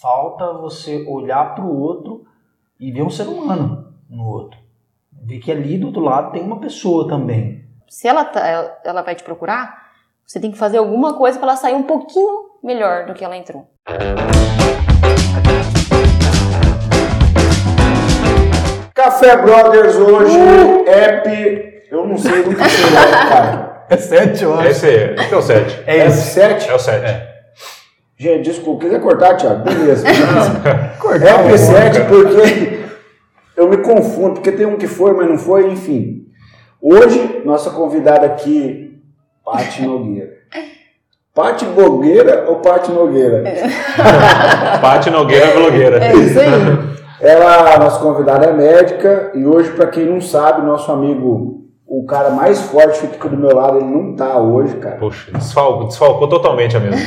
[0.00, 2.24] falta você olhar para o outro
[2.78, 4.58] e ver um ser humano no outro.
[5.12, 7.64] Ver que ali do outro lado tem uma pessoa também.
[7.86, 9.90] Se ela, tá, ela vai te procurar,
[10.26, 13.36] você tem que fazer alguma coisa para ela sair um pouquinho melhor do que ela
[13.36, 13.68] entrou.
[18.94, 20.88] Café Brothers hoje, uh!
[20.88, 21.28] app,
[21.90, 23.70] eu não sei do que você é, cara.
[23.90, 24.76] É 7 horas.
[24.76, 25.82] Esse aí, esse é o 7.
[25.84, 26.68] É, é 7?
[26.70, 27.04] É o 7.
[27.04, 27.29] É.
[28.20, 29.64] Gente, desculpa, quiser cortar, Thiago?
[29.64, 30.06] Beleza.
[31.00, 31.40] cortar.
[31.40, 32.80] App 7 porque
[33.56, 36.26] eu me confundo, porque tem um que foi, mas não foi, enfim.
[36.82, 39.00] Hoje, nossa convidada aqui,
[39.42, 40.32] Paty Nogueira.
[41.34, 43.48] Paty Blogueira ou Paty Nogueira?
[43.48, 43.62] É.
[44.82, 46.04] Paty Nogueira blogueira.
[46.04, 46.50] É isso aí.
[47.22, 51.59] Ela, nossa convidada é médica e hoje, para quem não sabe, nosso amigo,
[51.92, 54.94] o cara mais forte que fica do meu lado, ele não tá hoje, cara.
[54.94, 57.00] Poxa, desfalcou, desfalcou totalmente a mesma.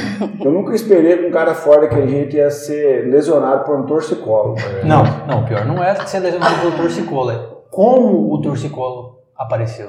[0.44, 4.56] Eu nunca esperei que um cara forte daquele jeito ia ser lesionado por um torcicolo.
[4.58, 4.84] É.
[4.84, 7.40] Não, não, pior não é ser lesionado por um torcicolo, é
[7.72, 9.88] como o torcicolo apareceu.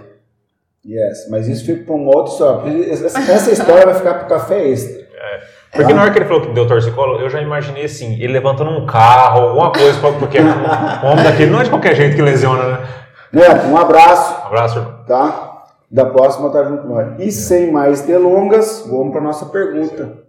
[0.86, 2.92] Yes, mas isso fica para uma outra história.
[2.92, 5.02] Essa história vai ficar para o café extra.
[5.02, 5.40] É.
[5.72, 5.96] Porque ah.
[5.96, 8.86] na hora que ele falou que deu torcicolo, eu já imaginei assim, ele levantando um
[8.86, 13.03] carro, alguma coisa, porque o homem daquele não é de qualquer jeito que lesiona, né?
[13.34, 14.42] Neto, um abraço.
[14.42, 15.04] Um abraço.
[15.06, 15.64] Tá?
[15.90, 17.18] Da próxima tá junto com nós.
[17.18, 20.24] E sem mais delongas, vamos para nossa pergunta.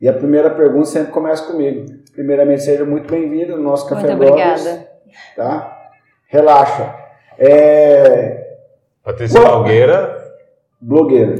[0.00, 1.86] E a primeira pergunta sempre começa comigo.
[2.12, 4.88] Primeiramente, seja muito bem-vindo no nosso Café Muito obrigada.
[5.34, 5.90] Tá?
[6.28, 6.94] Relaxa.
[7.38, 8.46] É,
[9.02, 10.16] Patrícia Nogueira.
[10.80, 11.36] Blogueira.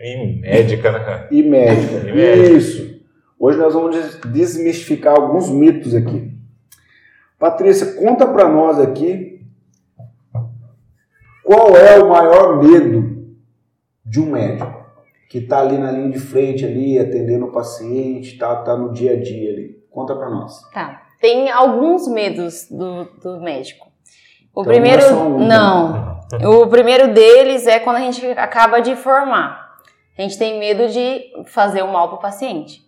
[0.00, 1.28] E médica, né, cara?
[1.30, 2.08] E médica.
[2.08, 2.50] E médica.
[2.56, 3.00] Isso.
[3.38, 6.32] Hoje nós vamos desmistificar alguns mitos aqui.
[7.38, 9.37] Patrícia, conta para nós aqui
[11.48, 13.26] qual é o maior medo
[14.04, 14.84] de um médico
[15.30, 19.12] que está ali na linha de frente ali atendendo o paciente, tá, tá no dia
[19.12, 19.82] a dia ali.
[19.90, 20.60] Conta para nós.
[20.74, 21.04] Tá.
[21.18, 23.86] Tem alguns medos do, do médico.
[24.54, 26.20] O então, primeiro não, é um, não.
[26.38, 26.46] Né?
[26.46, 29.78] O primeiro deles é quando a gente acaba de formar.
[30.18, 32.82] A gente tem medo de fazer o mal para o paciente.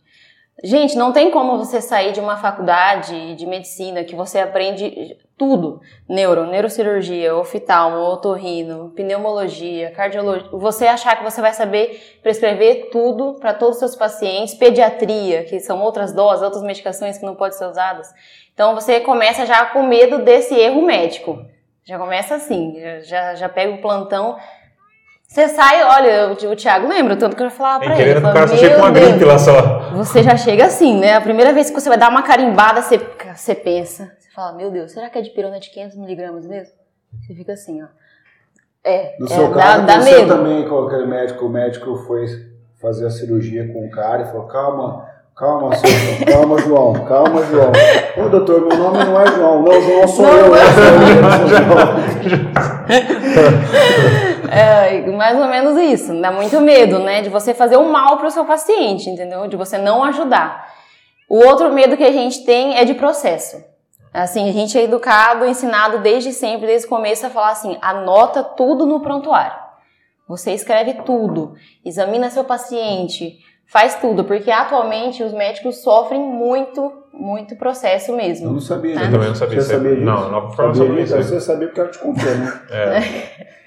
[0.63, 5.81] Gente, não tem como você sair de uma faculdade de medicina que você aprende tudo:
[6.07, 10.51] neuro, neurocirurgia, oftalmo, otorrino, pneumologia, cardiologia.
[10.53, 15.61] Você achar que você vai saber prescrever tudo para todos os seus pacientes, pediatria, que
[15.61, 18.13] são outras doses, outras medicações que não podem ser usadas.
[18.53, 21.43] Então você começa já com medo desse erro médico.
[21.85, 24.37] Já começa assim, já, já pega o plantão.
[25.31, 28.05] Você sai, olha, o, o Thiago lembra tanto que eu falava pra ele.
[28.05, 29.91] Querendo cara só chega com uma gripe lá só.
[29.93, 31.15] Você já chega assim, né?
[31.15, 33.01] A primeira vez que você vai dar uma carimbada, você,
[33.37, 34.11] você pensa.
[34.19, 36.75] Você fala, meu Deus, será que é de pirona de 500 miligramas mesmo?
[37.21, 37.87] Você fica assim, ó.
[38.83, 40.27] É, no é, seu caso, dá, dá medo.
[40.27, 42.27] também com aquele médico, o médico foi
[42.83, 46.25] fazer a cirurgia com o cara e falou, calma, Calma, senhor.
[46.27, 46.93] Calma, João.
[47.07, 47.73] Calma, João.
[48.19, 49.63] Ô, doutor, meu nome não é João.
[49.63, 50.55] Não, João sou não, eu.
[50.57, 50.61] É,
[54.51, 56.21] é, mais ou menos isso.
[56.21, 57.23] Dá muito medo, né?
[57.23, 59.47] De você fazer o um mal para o seu paciente, entendeu?
[59.47, 60.69] De você não ajudar.
[61.29, 63.65] O outro medo que a gente tem é de processo.
[64.13, 68.43] Assim, a gente é educado, ensinado desde sempre, desde o começo, a falar assim: anota
[68.43, 69.57] tudo no prontuário.
[70.27, 77.57] Você escreve tudo, examina seu paciente, faz tudo, porque atualmente os médicos sofrem muito, muito
[77.57, 78.49] processo mesmo.
[78.49, 78.95] Eu não sabia.
[78.95, 79.05] Tá?
[79.05, 79.61] Eu também não sabia.
[79.61, 80.05] Você sabia disso?
[80.05, 81.17] Não, não sabia disso.
[81.17, 82.61] Você sabia porque eu te contei, né?
[82.71, 83.51] É.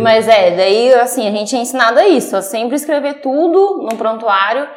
[0.00, 3.96] Mas é, daí assim, a gente é ensinado a isso, a sempre escrever tudo no
[3.96, 4.68] prontuário,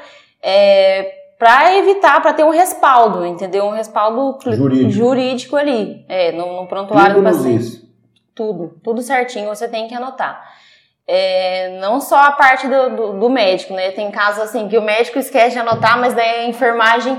[0.42, 3.66] é, para evitar, para ter um respaldo, entendeu?
[3.66, 7.64] Um respaldo jurídico, jurídico ali, é, no, no prontuário do paciente.
[7.64, 7.94] Isso.
[8.34, 10.42] Tudo, tudo certinho você tem que anotar.
[11.06, 13.92] É, não só a parte do, do, do, médico, né?
[13.92, 17.18] Tem casos assim que o médico esquece de anotar, mas daí a enfermagem,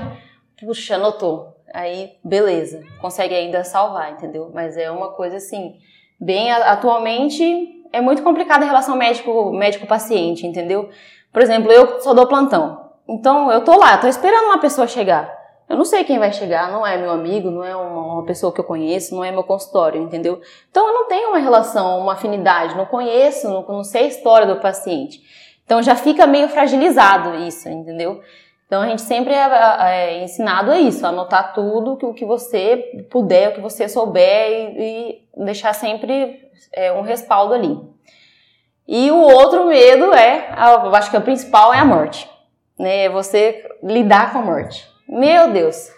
[0.59, 1.55] puxa, anotou.
[1.71, 4.49] Aí, beleza, consegue ainda salvar, entendeu?
[4.53, 5.75] Mas é uma coisa assim,
[6.19, 10.89] bem atualmente é muito complicada a relação médico médico paciente, entendeu?
[11.31, 12.85] Por exemplo, eu só dou plantão.
[13.07, 15.35] Então, eu tô lá, tô esperando uma pessoa chegar.
[15.67, 18.59] Eu não sei quem vai chegar, não é meu amigo, não é uma, pessoa que
[18.59, 20.39] eu conheço, não é meu consultório, entendeu?
[20.69, 24.45] Então eu não tenho uma relação, uma afinidade, não conheço, não, não sei a história
[24.45, 25.21] do paciente.
[25.65, 28.21] Então já fica meio fragilizado isso, entendeu?
[28.67, 33.07] Então a gente sempre é, é, é ensinado a isso, anotar tudo o que você
[33.09, 36.39] puder, o que você souber e, e deixar sempre
[36.73, 37.77] é, um respaldo ali.
[38.87, 40.49] E o outro medo é,
[40.83, 42.29] eu acho que o principal é a morte,
[42.77, 43.09] né?
[43.09, 44.87] Você lidar com a morte.
[45.07, 45.89] Meu Deus!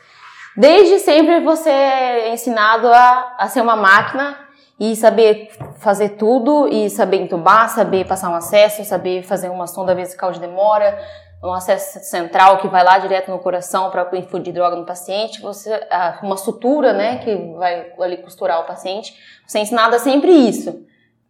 [0.56, 4.38] Desde sempre você é ensinado a, a ser uma máquina
[4.80, 9.94] e saber fazer tudo, e saber entubar, saber passar um acesso, saber fazer uma sonda
[9.94, 10.98] vesical de demora,
[11.44, 15.80] um acesso central que vai lá direto no coração para infundir droga no paciente, você
[16.24, 19.14] uma sutura, né, que vai ali costurar o paciente.
[19.46, 20.86] Você ensinada sempre isso.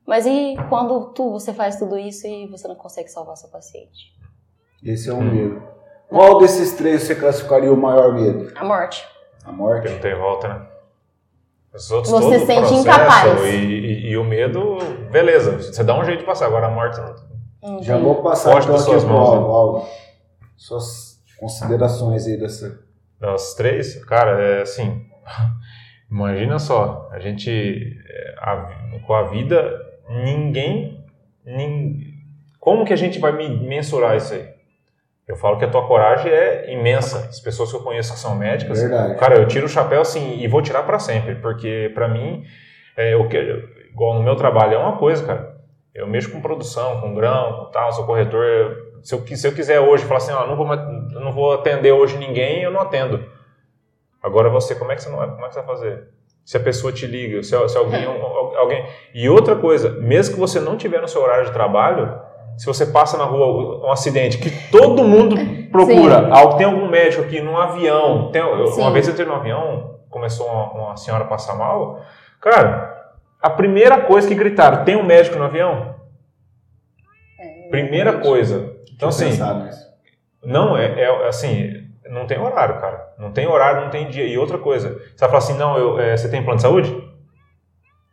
[0.06, 4.16] Mas e quando tu, você faz tudo isso e você não consegue salvar seu paciente?
[4.82, 5.62] Esse é o medo.
[6.08, 8.54] Qual desses três você classificaria o maior medo?
[8.56, 9.06] A morte.
[9.44, 9.82] A morte?
[9.82, 10.68] Porque não tem volta, né?
[11.74, 13.44] Os outros, você sente incapaz.
[13.44, 14.78] E, e, e, o medo,
[15.12, 17.14] beleza, você dá um jeito de passar, agora a morte não.
[17.68, 17.84] Uhum.
[17.84, 19.90] Já vou passar Pode então aqui mãos, né?
[20.56, 22.80] Suas considerações aí dessa.
[23.20, 24.04] Das três?
[24.06, 25.06] Cara, é assim.
[26.10, 27.52] Imagina só, a gente.
[27.52, 31.06] É, a, com a vida, ninguém,
[31.46, 32.14] ninguém.
[32.60, 34.48] Como que a gente vai mensurar isso aí?
[35.28, 37.28] Eu falo que a tua coragem é imensa.
[37.28, 39.20] As pessoas que eu conheço que são médicas, Verdade.
[39.20, 42.46] cara, eu tiro o chapéu assim e vou tirar para sempre, porque para mim,
[42.96, 43.28] é, eu,
[43.92, 45.57] igual no meu trabalho, é uma coisa, cara.
[45.98, 48.86] Eu mexo com produção, com grão, com tal, sou corretor.
[49.02, 52.18] Se, eu, se eu quiser hoje falar assim, ó, não vou, não vou atender hoje
[52.18, 53.26] ninguém, eu não atendo.
[54.22, 56.08] Agora você, como é que você, não, como é que você vai fazer?
[56.46, 58.86] Se a pessoa te liga, se, se alguém, alguém.
[59.12, 62.22] E outra coisa, mesmo que você não tiver no seu horário de trabalho,
[62.58, 65.36] se você passa na rua um acidente que todo mundo
[65.72, 68.30] procura, algo, tem algum médico aqui num avião.
[68.32, 72.02] Tem, uma vez eu entrei no avião, começou uma, uma, senhora a passar mal.
[72.40, 72.97] Cara,
[73.42, 75.96] a primeira coisa que gritaram: tem um médico no avião?
[77.40, 78.76] É, primeira coisa.
[78.94, 79.32] Então, assim.
[80.44, 83.14] Não, é, é, assim, não tem horário, cara.
[83.18, 84.26] Não tem horário, não tem dia.
[84.26, 86.92] E outra coisa, você vai falar assim: não, eu, é, você tem plano de saúde?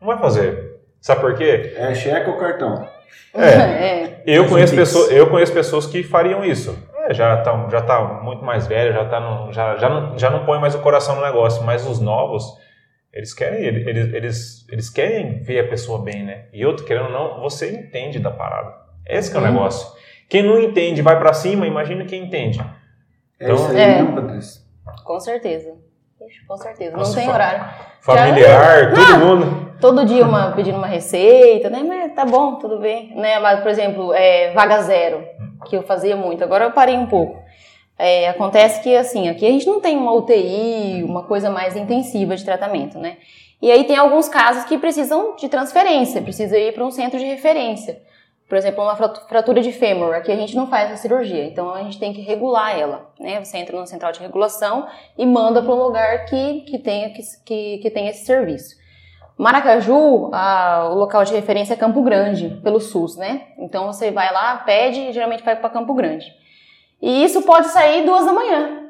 [0.00, 0.75] Não vai fazer.
[1.00, 1.75] Sabe por quê?
[1.76, 2.88] É cheque ou cartão?
[3.35, 3.49] É.
[3.49, 4.23] é.
[4.26, 6.76] Eu, conheço pessoas, eu conheço pessoas que fariam isso.
[6.97, 10.31] É, já está já tá muito mais velho, já, tá no, já, já, não, já
[10.31, 11.62] não põe mais o coração no negócio.
[11.62, 12.59] Mas os novos,
[13.14, 16.46] eles querem, eles, eles, eles querem ver a pessoa bem, né?
[16.52, 18.75] E outro, querendo ou não, você entende da parada.
[19.06, 19.96] Esse que é o negócio.
[20.28, 22.61] Quem não entende vai para cima, imagina quem entende.
[22.61, 24.05] É então, é isso aí, é.
[24.05, 24.62] Patrícia?
[25.05, 25.75] Com certeza.
[26.49, 26.96] Com certeza.
[26.96, 27.64] Nossa, não tem horário.
[28.00, 28.94] Familiar, Já...
[28.94, 31.84] todo mundo todo dia uma, pedindo uma receita, né?
[31.87, 33.14] Mas tá bom, tudo bem.
[33.14, 33.38] Né?
[33.38, 35.22] Mas, por exemplo, é, vaga zero,
[35.66, 37.44] que eu fazia muito, agora eu parei um pouco.
[37.99, 42.37] É, acontece que, assim, aqui a gente não tem uma UTI, uma coisa mais intensiva
[42.37, 43.19] de tratamento, né?
[43.62, 47.25] E aí tem alguns casos que precisam de transferência, precisa ir para um centro de
[47.25, 48.02] referência.
[48.49, 51.82] Por exemplo, uma fratura de fêmur, aqui a gente não faz a cirurgia, então a
[51.82, 53.43] gente tem que regular ela, né?
[53.43, 54.87] Você entra no central de regulação
[55.17, 58.76] e manda para um lugar que, que, tenha, que, que tenha esse serviço.
[59.38, 63.49] Maracaju, a, o local de referência é Campo Grande, pelo SUS, né?
[63.58, 66.44] Então você vai lá, pede e geralmente vai para Campo Grande.
[67.05, 68.89] E isso pode sair duas da manhã.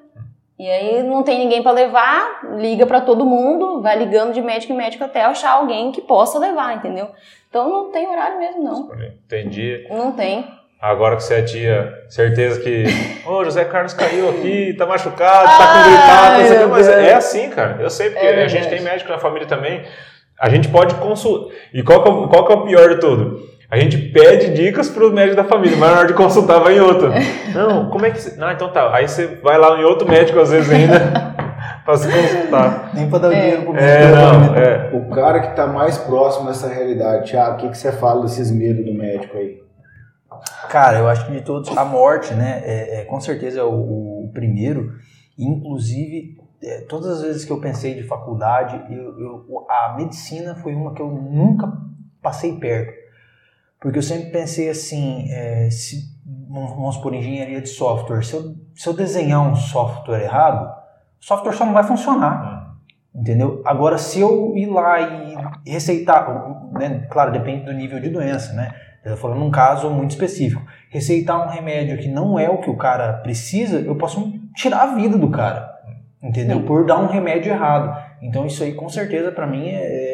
[0.57, 4.73] E aí não tem ninguém para levar, liga para todo mundo, vai ligando de médico
[4.73, 7.09] em médico até achar alguém que possa levar, entendeu?
[7.51, 8.89] Então não tem horário mesmo, não.
[9.27, 9.85] Entendi.
[9.91, 10.47] Não tem.
[10.81, 12.85] Agora que você é tia, certeza que.
[13.27, 17.83] Ô, oh, José Carlos caiu aqui, tá machucado, tá com gritado, mas é assim, cara.
[17.83, 19.83] Eu sei, porque é a gente tem médico na família também.
[20.39, 21.53] A gente pode consultar.
[21.73, 23.54] E qual que, é, qual que é o pior de tudo?
[23.75, 26.77] A gente pede dicas para o médico da família, mas na hora de consultar vai
[26.77, 27.11] em outro.
[27.53, 28.23] Não, como é que.
[28.23, 28.37] Você...
[28.37, 28.95] Não, então tá.
[28.95, 31.35] Aí você vai lá em outro médico, às vezes ainda,
[31.85, 32.91] para se consultar.
[32.95, 33.41] Nem para dar é.
[33.41, 34.07] dinheiro pro é, médico.
[34.07, 34.91] É, não, é.
[34.93, 38.49] O cara que está mais próximo dessa realidade, Thiago, o que, que você fala desses
[38.53, 39.61] medos do médico aí?
[40.69, 43.73] Cara, eu acho que de todos, a morte, né, é, é com certeza é o,
[44.25, 44.93] o primeiro.
[45.37, 50.73] Inclusive, é, todas as vezes que eu pensei de faculdade, eu, eu, a medicina foi
[50.77, 51.73] uma que eu nunca
[52.23, 53.04] passei perto.
[53.85, 56.05] Porque eu sempre pensei assim, é, se,
[56.49, 60.75] vamos por engenharia de software, se eu, se eu desenhar um software errado,
[61.21, 62.77] o software só não vai funcionar.
[63.15, 63.61] Entendeu?
[63.63, 68.75] Agora, se eu ir lá e receitar, né, claro, depende do nível de doença, né?
[69.05, 70.63] Eu falando num caso muito específico.
[70.89, 74.95] Receitar um remédio que não é o que o cara precisa, eu posso tirar a
[74.95, 75.75] vida do cara
[76.25, 76.63] entendeu?
[76.63, 78.03] Por dar um remédio errado.
[78.23, 80.14] Então isso aí com certeza para mim é, é,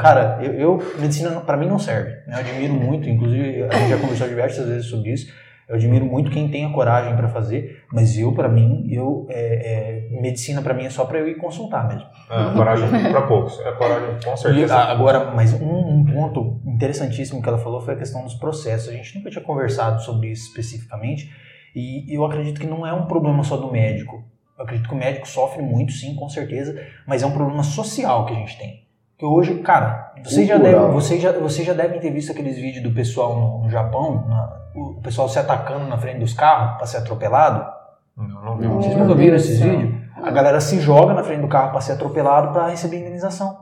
[0.00, 2.10] cara, eu, eu medicina para mim não serve.
[2.26, 2.34] Né?
[2.34, 5.32] Eu admiro muito, inclusive a gente já conversou diversas vezes sobre isso.
[5.68, 10.08] Eu admiro muito quem tem a coragem para fazer, mas eu para mim, eu é,
[10.10, 12.08] é, medicina para mim é só para eu ir consultar mesmo.
[12.28, 14.74] Ah, coragem para poucos, é coragem com certeza.
[14.74, 18.88] E, agora, mas um, um ponto interessantíssimo que ela falou foi a questão dos processos.
[18.88, 21.30] A gente nunca tinha conversado sobre isso especificamente.
[21.72, 24.24] E eu acredito que não é um problema só do médico.
[24.58, 28.26] Eu acredito que o médico sofre muito, sim, com certeza, mas é um problema social
[28.26, 28.89] que a gente tem.
[29.20, 32.82] Que hoje, cara, vocês já, devem, vocês, já, vocês já devem ter visto aqueles vídeos
[32.82, 36.86] do pessoal no, no Japão, na, o pessoal se atacando na frente dos carros para
[36.86, 37.70] ser atropelado.
[38.16, 38.66] Não, não vi.
[38.66, 39.92] Vocês nunca viram esses vídeos?
[40.22, 43.58] A galera se joga na frente do carro para ser atropelado para receber indenização.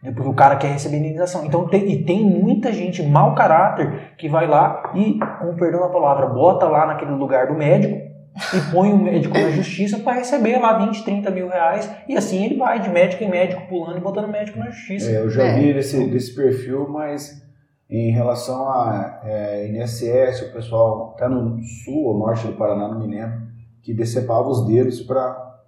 [0.00, 1.44] Porque o cara quer receber indenização.
[1.44, 5.88] Então tem, e tem muita gente mau caráter que vai lá e, com perdão da
[5.88, 8.07] palavra, bota lá naquele lugar do médico
[8.54, 11.90] e põe o médico na justiça para receber lá 20, 30 mil reais.
[12.08, 15.10] E assim ele vai de médico em médico, pulando e botando médico na justiça.
[15.10, 15.58] É, eu já é.
[15.58, 17.42] vi desse, desse perfil, mas
[17.90, 23.00] em relação a é, INSS, o pessoal até no sul ou norte do Paraná, não
[23.00, 23.40] me lembro,
[23.82, 25.58] que decepava os dedos para.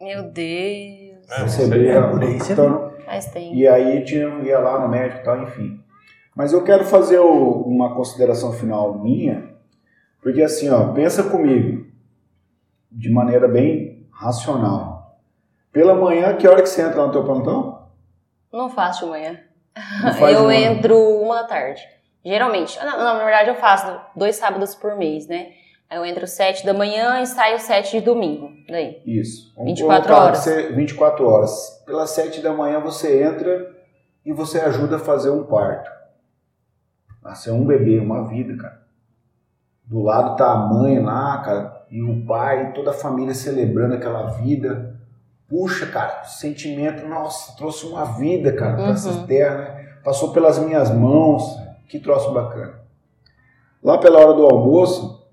[0.00, 1.14] Meu Deus!
[1.28, 2.12] Receber é, a,
[2.50, 3.54] então, Mas tem.
[3.54, 5.80] E aí tinha, ia lá no médico e tal, enfim.
[6.36, 9.54] Mas eu quero fazer o, uma consideração final minha,
[10.20, 11.86] porque assim, ó, pensa comigo,
[12.94, 15.18] de maneira bem racional.
[15.72, 17.88] Pela manhã, que hora que você entra no teu plantão?
[18.52, 19.40] Não faço de manhã.
[20.30, 21.82] Eu entro uma da tarde.
[22.24, 22.78] Geralmente.
[22.78, 25.48] Não, não, na verdade eu faço dois sábados por mês, né?
[25.90, 28.50] Aí eu entro sete da manhã e saio sete de domingo.
[28.68, 29.02] Daí.
[29.04, 29.52] Isso.
[29.56, 30.38] Vamos 24 horas.
[30.38, 31.82] Você, 24 horas.
[31.84, 33.74] Pelas sete da manhã você entra
[34.24, 35.90] e você ajuda a fazer um parto.
[37.22, 38.84] Nascer um bebê, uma vida, cara.
[39.84, 44.26] Do lado tá a mãe lá, cara, e o pai, toda a família celebrando aquela
[44.30, 44.98] vida.
[45.46, 48.90] Puxa, cara, sentimento, nossa, trouxe uma vida, cara, para uhum.
[48.90, 49.98] essa terra, né?
[50.02, 52.80] Passou pelas minhas mãos, que troço bacana.
[53.80, 55.24] Lá pela hora do almoço,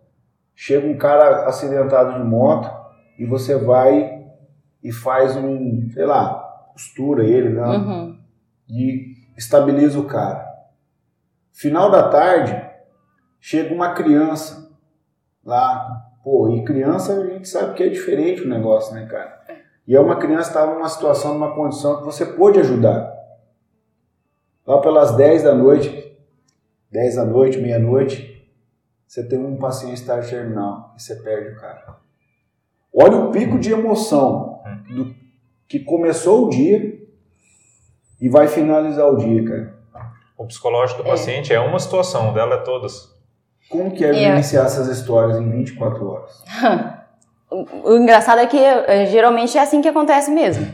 [0.54, 2.70] chega um cara acidentado de moto
[3.18, 4.24] e você vai
[4.84, 6.36] e faz um, sei lá,
[6.74, 7.66] costura ele, né?
[7.66, 8.20] Uhum.
[8.70, 10.48] E estabiliza o cara.
[11.52, 12.56] Final da tarde,
[13.40, 14.72] chega uma criança
[15.44, 16.11] lá.
[16.24, 19.42] Pô, e criança a gente sabe que é diferente o negócio, né, cara?
[19.88, 23.12] E é uma criança que estava numa situação, numa condição que você pôde ajudar.
[24.66, 26.16] Lá pelas 10 da noite,
[26.92, 28.48] 10 da noite, meia-noite,
[29.08, 31.98] você tem um paciente estágio terminal e você perde o cara.
[32.94, 35.16] Olha o pico de emoção do
[35.68, 37.02] que começou o dia
[38.20, 39.82] e vai finalizar o dia, cara.
[40.38, 41.12] O psicológico do é.
[41.12, 43.11] paciente é uma situação, dela é todas.
[43.72, 46.44] Como que é, é iniciar essas histórias em 24 horas?
[47.50, 50.68] o engraçado é que é, geralmente é assim que acontece mesmo.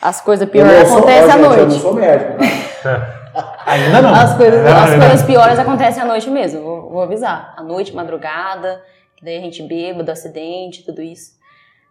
[0.00, 1.58] As coisas piores acontecem à noite.
[1.58, 2.48] Eu não sou médico, né?
[3.66, 4.14] Ainda não.
[4.14, 7.54] As coisas, as coisas piores acontecem à noite mesmo, vou, vou, avisar.
[7.56, 8.82] À noite, madrugada,
[9.16, 11.32] que daí a gente bêbado, acidente, tudo isso.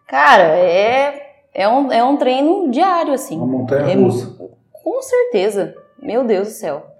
[0.06, 3.36] Cara, é, é, um, é um treino diário, assim.
[3.36, 4.34] Uma montanha é, russa.
[4.72, 5.74] Com certeza.
[6.00, 6.93] Meu Deus do céu.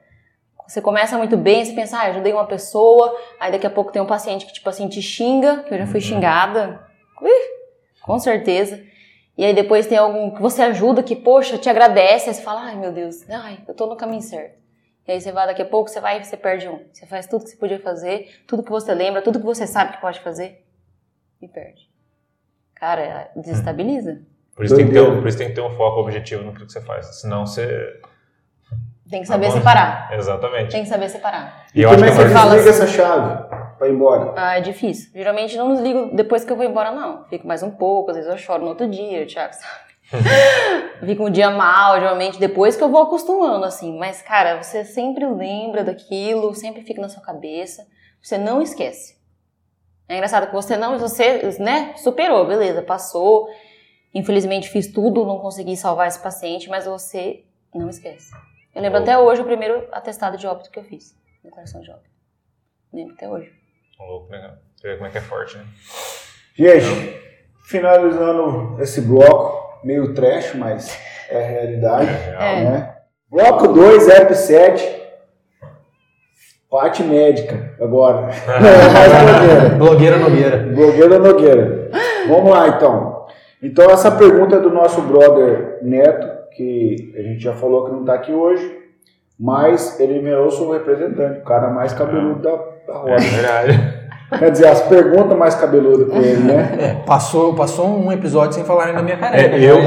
[0.66, 4.00] Você começa muito bem, você pensa, ah, ajudei uma pessoa, aí daqui a pouco tem
[4.00, 6.00] um paciente que, tipo assim, te xinga, que eu já fui uhum.
[6.00, 6.86] xingada.
[7.22, 8.82] Ih, com certeza.
[9.36, 12.62] E aí depois tem algum que você ajuda, que, poxa, te agradece, aí você fala,
[12.62, 14.62] ai meu Deus, ai, eu tô no caminho certo.
[15.06, 16.80] E aí você vai, daqui a pouco você vai e você perde um.
[16.92, 19.92] Você faz tudo que você podia fazer, tudo que você lembra, tudo que você sabe
[19.92, 20.64] que pode fazer,
[21.42, 21.90] e perde.
[22.74, 24.22] Cara, desestabiliza.
[24.54, 26.60] Por isso, tem que, ter, por isso tem que ter um foco objetivo no que
[26.60, 27.20] você faz.
[27.20, 28.00] Senão você.
[29.14, 30.12] Tem que saber separar.
[30.12, 30.72] Exatamente.
[30.72, 31.66] Tem que saber separar.
[31.72, 33.44] E, e como é que você desliga assim, essa chave
[33.78, 34.32] para ir embora?
[34.34, 35.12] Ah, é difícil.
[35.14, 37.24] Geralmente não desligo depois que eu vou embora, não.
[37.26, 39.94] Fico mais um pouco, às vezes eu choro no outro dia, Thiago, sabe?
[41.06, 43.96] Fico um dia mal, geralmente, depois que eu vou acostumando, assim.
[43.96, 47.86] Mas, cara, você sempre lembra daquilo, sempre fica na sua cabeça.
[48.20, 49.16] Você não esquece.
[50.08, 53.46] É engraçado que você não, você, né, superou, beleza, passou.
[54.12, 58.32] Infelizmente fiz tudo, não consegui salvar esse paciente, mas você não esquece.
[58.74, 62.10] Eu lembro até hoje o primeiro atestado de óbito que eu fiz, declaração de óbito.
[62.92, 63.52] Lembro até hoje.
[63.98, 64.56] Louco, né?
[64.74, 65.64] Você vê como é que é forte, né?
[66.54, 67.20] Gente,
[67.64, 72.64] finalizando esse bloco, meio trash, mas é a realidade, é.
[72.64, 72.96] né?
[73.30, 75.04] Bloco 2, EP7,
[76.74, 78.30] Parte médica, agora.
[79.78, 79.78] blogueira.
[79.78, 80.58] blogueira Nogueira.
[80.58, 81.90] Blogueira Nogueira.
[82.26, 83.26] Vamos lá, então.
[83.62, 88.00] Então, essa pergunta é do nosso brother Neto, que a gente já falou que não
[88.00, 88.78] está aqui hoje,
[89.38, 92.56] mas ele me ouço o representante, o cara mais cabeludo da,
[92.86, 93.14] da roda.
[93.14, 94.04] É verdade.
[94.38, 96.76] Quer dizer, as perguntas mais cabeludas com ele, né?
[96.78, 99.54] É, passou, passou um episódio sem falarem na minha careca.
[99.54, 99.84] É, eu, eu.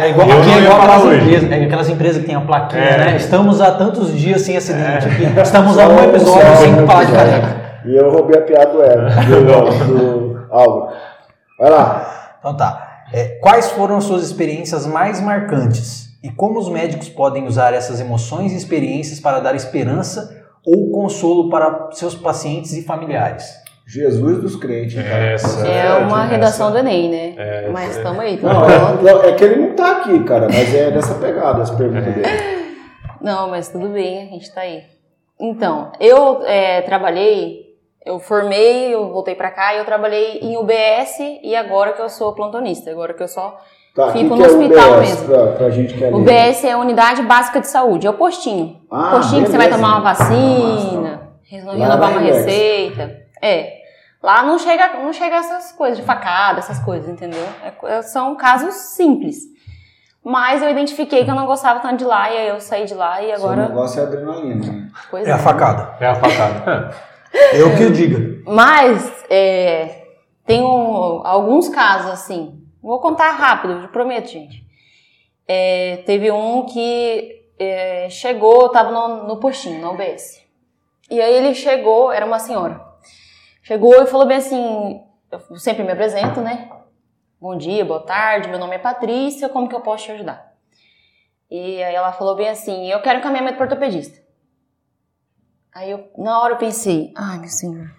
[0.00, 2.82] é igual, eu aqui é igual aquelas empresas, é aquelas empresas que tem a plaquinha,
[2.82, 2.98] é.
[2.98, 3.16] né?
[3.16, 5.06] Estamos há tantos dias sem acidente.
[5.36, 5.42] É.
[5.42, 7.60] Estamos há um episódio sem falar de careca.
[7.84, 10.92] E eu roubei a piada do Everton, do, do Álvaro.
[11.58, 12.34] Vai lá.
[12.40, 12.89] Então tá.
[13.12, 16.08] É, quais foram as suas experiências mais marcantes?
[16.22, 21.48] E como os médicos podem usar essas emoções e experiências para dar esperança ou consolo
[21.48, 23.60] para seus pacientes e familiares?
[23.86, 24.96] Jesus dos crentes.
[24.96, 27.34] Essa, é uma redação do Enem, né?
[27.36, 28.38] É, mas estamos aí.
[28.40, 32.14] Não, é, é, que ele não está aqui, cara, mas é dessa pegada as perguntas
[32.14, 32.28] dele.
[33.20, 34.84] Não, mas tudo bem, a gente está aí.
[35.40, 37.69] Então, eu é, trabalhei
[38.04, 42.08] Eu formei, eu voltei para cá e eu trabalhei em UBS e agora que eu
[42.08, 43.58] sou plantonista, agora que eu só
[43.94, 45.26] Tá, fico que no é hospital UBS mesmo.
[45.28, 46.08] Pra, pra gente que é?
[46.14, 48.80] UBS é a Unidade Básica de Saúde, é o postinho.
[48.90, 49.82] Ah, postinho que você vai beleza.
[49.82, 53.16] tomar uma vacina, reno- renovar uma receita.
[53.42, 53.80] É.
[54.22, 57.42] Lá não chega, não chega essas coisas de facada, essas coisas, entendeu?
[57.64, 59.38] É é- são casos simples.
[60.22, 62.94] Mas eu identifiquei que eu não gostava tanto de lá e aí eu saí de
[62.94, 63.68] lá e agora.
[63.68, 64.54] negócio é adrenalina.
[64.72, 64.88] né?
[65.10, 65.96] Pois É a facada.
[66.00, 66.94] É a facada.
[67.52, 68.42] Eu que diga.
[68.46, 70.04] Mas é,
[70.46, 72.62] tem um- alguns casos assim.
[72.82, 74.64] Vou contar rápido, prometo, gente.
[75.46, 80.40] É, teve um que é, chegou, eu tava no, no postinho, na UBS.
[81.10, 82.80] E aí ele chegou, era uma senhora.
[83.62, 86.70] Chegou e falou bem assim: eu sempre me apresento, né?
[87.40, 90.52] Bom dia, boa tarde, meu nome é Patrícia, como que eu posso te ajudar?
[91.50, 94.19] E aí ela falou bem assim: eu quero encaminhamento para ortopedista.
[95.74, 97.90] Aí eu, na hora eu pensei: ai meu senhor,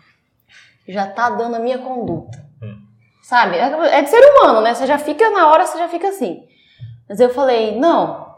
[0.87, 2.45] já tá dando a minha conduta.
[3.21, 3.55] Sabe?
[3.57, 4.73] É é de ser humano, né?
[4.73, 6.43] Você já fica, na hora você já fica assim.
[7.07, 8.35] Mas eu falei: não,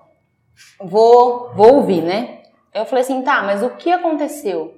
[0.80, 2.44] vou, vou ouvir, né?
[2.74, 4.78] Eu falei assim: tá, mas o que aconteceu?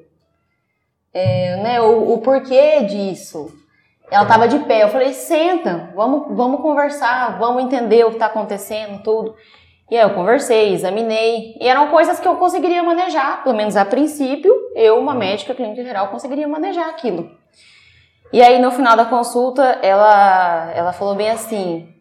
[1.14, 3.52] É, né, o, o porquê disso?
[4.12, 4.84] Ela tava de pé.
[4.84, 9.36] Eu falei: senta, vamos, vamos conversar, vamos entender o que tá acontecendo, tudo.
[9.90, 13.86] E aí eu conversei, examinei, e eram coisas que eu conseguiria manejar, pelo menos a
[13.86, 17.30] princípio, eu, uma médica clínica geral, conseguiria manejar aquilo.
[18.34, 21.94] E aí no final da consulta, ela, ela falou bem assim: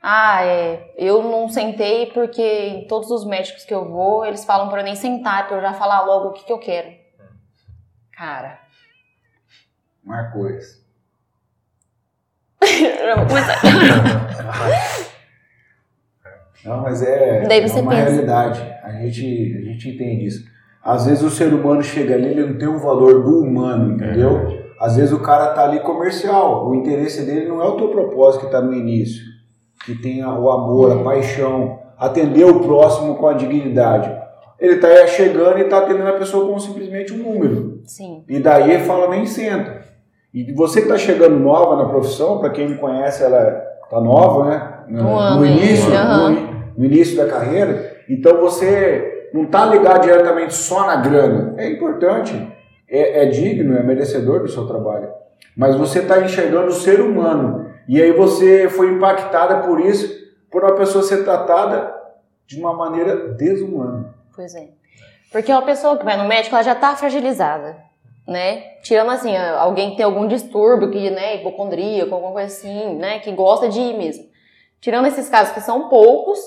[0.00, 4.68] Ah, é, eu não sentei porque em todos os médicos que eu vou, eles falam
[4.68, 6.92] para eu nem sentar, para eu já falar logo o que, que eu quero.
[8.12, 8.60] Cara,
[10.04, 10.80] Marcou isso.
[16.64, 18.10] Não, mas é, Daí é você uma pensa.
[18.10, 18.74] realidade.
[18.84, 20.44] A gente, a gente entende isso.
[20.82, 24.58] Às vezes o ser humano chega ali, ele não tem o valor do humano, entendeu?
[24.80, 26.68] Às vezes o cara tá ali comercial.
[26.68, 29.22] O interesse dele não é o teu propósito que tá no início.
[29.84, 34.10] Que tem o amor, a paixão, atender o próximo com a dignidade.
[34.58, 37.80] Ele tá chegando e tá atendendo a pessoa como simplesmente um número.
[37.84, 39.80] Sim, E daí ele fala, nem senta.
[40.32, 43.42] E você que está chegando nova na profissão, para quem me conhece, ela
[43.90, 44.72] tá nova, né?
[44.88, 46.30] No, Um no início, aham.
[46.30, 46.49] no,
[46.80, 48.02] no início da carreira.
[48.08, 51.54] Então você não está ligado diretamente só na grana.
[51.58, 52.34] É importante,
[52.88, 55.10] é, é digno, é merecedor do seu trabalho.
[55.54, 57.70] Mas você está enxergando o ser humano.
[57.86, 60.08] E aí você foi impactada por isso,
[60.50, 61.94] por uma pessoa ser tratada
[62.46, 64.14] de uma maneira desumana.
[64.34, 64.68] pois é.
[65.30, 67.76] Porque uma pessoa que vai no médico, ela já tá fragilizada,
[68.26, 68.62] né?
[68.82, 73.30] Tirando assim, alguém que tem algum distúrbio, que, né, hipocondríaco, alguma coisa assim, né, que
[73.32, 74.24] gosta de ir mesmo.
[74.80, 76.40] Tirando esses casos que são poucos,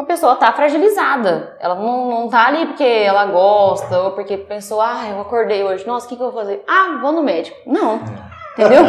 [0.00, 1.56] uma pessoa tá fragilizada.
[1.60, 5.86] Ela não, não tá ali porque ela gosta, ou porque pensou, ah, eu acordei hoje,
[5.86, 6.64] nossa, o que, que eu vou fazer?
[6.66, 7.56] Ah, vou no médico.
[7.66, 8.00] Não.
[8.54, 8.82] Entendeu?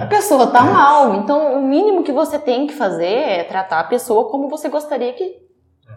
[0.00, 1.14] A pessoa tá mal.
[1.16, 5.12] Então, o mínimo que você tem que fazer é tratar a pessoa como você gostaria
[5.12, 5.36] que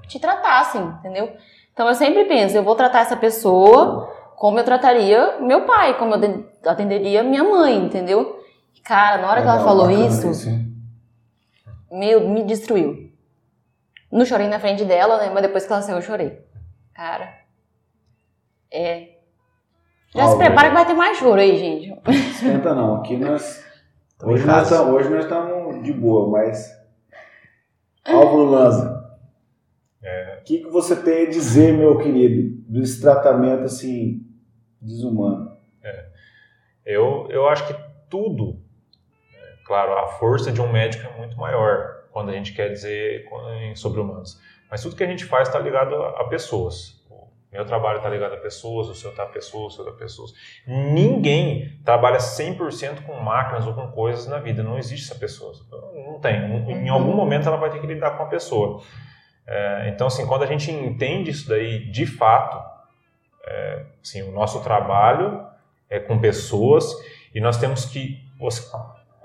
[0.07, 1.31] te tratassem, entendeu?
[1.71, 6.15] Então, eu sempre penso, eu vou tratar essa pessoa como eu trataria meu pai, como
[6.15, 8.39] eu de- atenderia minha mãe, entendeu?
[8.83, 10.27] Cara, na hora que ela falou isso,
[11.91, 13.11] meu, me destruiu.
[14.15, 15.29] Não chorei na frente dela, né?
[15.29, 16.39] Mas depois que ela saiu, eu chorei.
[16.93, 17.37] Cara,
[18.71, 19.15] é...
[20.15, 22.01] Já se Ó, prepara que vai ter mais choro aí, gente.
[22.09, 23.61] Esquenta não, aqui nós.
[24.23, 26.71] Hoje nós, tam- hoje nós estamos de boa, mas.
[28.05, 28.95] Álvaro Lanza.
[30.39, 34.25] O que, que você tem a dizer, meu querido, desse tratamento assim,
[34.79, 35.57] desumano?
[36.85, 37.75] Eu, eu acho que
[38.09, 38.64] tudo, é,
[39.65, 43.27] claro, a força de um médico é muito maior quando a gente quer dizer
[43.61, 44.39] em sobre humanos.
[44.71, 47.03] Mas tudo que a gente faz está ligado a, a pessoas.
[47.09, 49.95] O meu trabalho está ligado a pessoas, o seu está a pessoas, o seu está
[49.95, 50.33] a pessoas.
[50.65, 54.63] Ninguém trabalha 100% com máquinas ou com coisas na vida.
[54.63, 55.53] Não existe essa pessoa.
[55.93, 56.35] Não tem.
[56.71, 58.81] Em algum momento ela vai ter que lidar com a pessoa.
[59.47, 62.61] É, então, assim, quando a gente entende isso daí de fato,
[63.45, 65.45] é, assim, o nosso trabalho
[65.89, 66.93] é com pessoas
[67.33, 68.23] e nós temos que.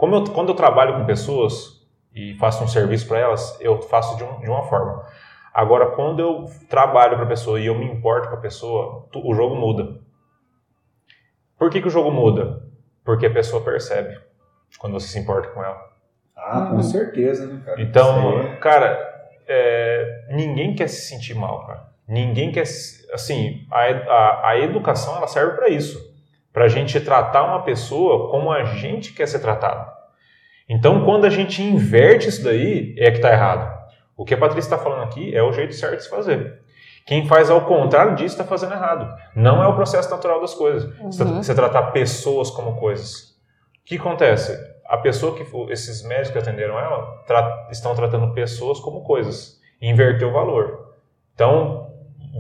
[0.01, 4.17] Como eu, quando eu trabalho com pessoas e faço um serviço para elas, eu faço
[4.17, 5.05] de, um, de uma forma.
[5.53, 9.21] Agora, quando eu trabalho para a pessoa e eu me importo com a pessoa, tu-
[9.29, 10.01] o jogo muda.
[11.59, 12.63] Por que, que o jogo muda?
[13.05, 14.19] Porque a pessoa percebe
[14.79, 15.79] quando você se importa com ela.
[16.35, 16.83] Ah, com Uhum.
[16.83, 17.83] certeza, né, cara?
[17.83, 21.91] Então, aí cara, é, ninguém quer se sentir mal, cara.
[22.09, 26.10] Ninguém quer, se- assim, a, a, a educação ela serve para isso,
[26.53, 29.91] para a gente tratar uma pessoa como a gente quer ser tratado.
[30.69, 33.79] Então, quando a gente inverte isso daí, é que tá errado.
[34.17, 36.61] O que a Patrícia está falando aqui é o jeito certo de se fazer.
[37.07, 39.13] Quem faz ao contrário disso está fazendo errado.
[39.35, 40.85] Não é o processo natural das coisas.
[41.01, 41.43] Uhum.
[41.43, 43.31] Você tratar pessoas como coisas.
[43.81, 44.57] O que acontece?
[44.87, 49.61] A pessoa que esses médicos que atenderam ela tra estão tratando pessoas como coisas.
[49.81, 50.95] Inverteu o valor.
[51.35, 51.91] Então,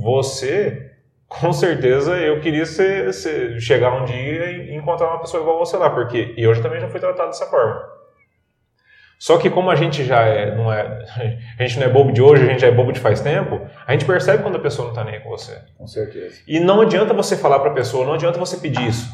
[0.00, 0.89] você,
[1.30, 5.76] com certeza, eu queria ser, ser, chegar um dia e encontrar uma pessoa igual você
[5.76, 7.88] lá, porque eu já, também já fui tratado dessa forma.
[9.16, 11.04] Só que como a gente já é, não é,
[11.56, 13.64] a gente não é bobo de hoje, a gente já é bobo de faz tempo,
[13.86, 15.56] a gente percebe quando a pessoa não está nem aí com você.
[15.78, 16.42] Com certeza.
[16.48, 19.08] E não adianta você falar para a pessoa, não adianta você pedir isso,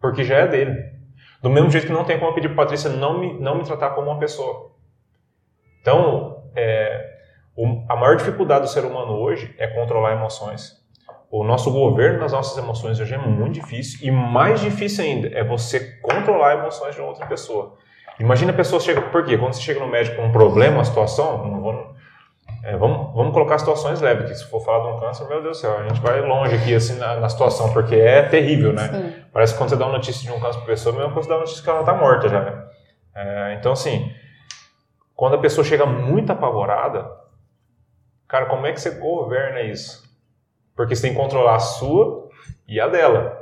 [0.00, 0.82] porque já é dele.
[1.42, 3.90] Do mesmo jeito que não tem como pedir para Patrícia não me, não me tratar
[3.90, 4.72] como uma pessoa.
[5.82, 7.18] Então, é,
[7.54, 10.79] o, a maior dificuldade do ser humano hoje é controlar emoções.
[11.30, 15.44] O nosso governo das nossas emoções hoje é muito difícil e mais difícil ainda é
[15.44, 17.78] você controlar emoções de outra pessoa.
[18.18, 19.00] Imagina a pessoa chega.
[19.00, 19.38] Por quê?
[19.38, 21.94] Quando você chega no médico com um problema, uma situação, não vou,
[22.64, 25.58] é, vamos, vamos colocar situações leves, que se for falar de um câncer, meu Deus
[25.58, 28.88] do céu, a gente vai longe aqui assim na, na situação, porque é terrível, né?
[28.88, 29.22] Sim.
[29.32, 31.14] Parece que quando você dá uma notícia de um câncer para pessoa, é a mesma
[31.14, 32.64] coisa dá uma notícia que ela está morta já, né?
[33.14, 34.12] É, então, assim,
[35.14, 37.08] quando a pessoa chega muito apavorada,
[38.26, 40.09] cara, como é que você governa isso?
[40.80, 42.30] Porque você tem que controlar a sua
[42.66, 43.38] e a dela.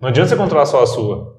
[0.00, 1.38] Não adianta você controlar só a sua.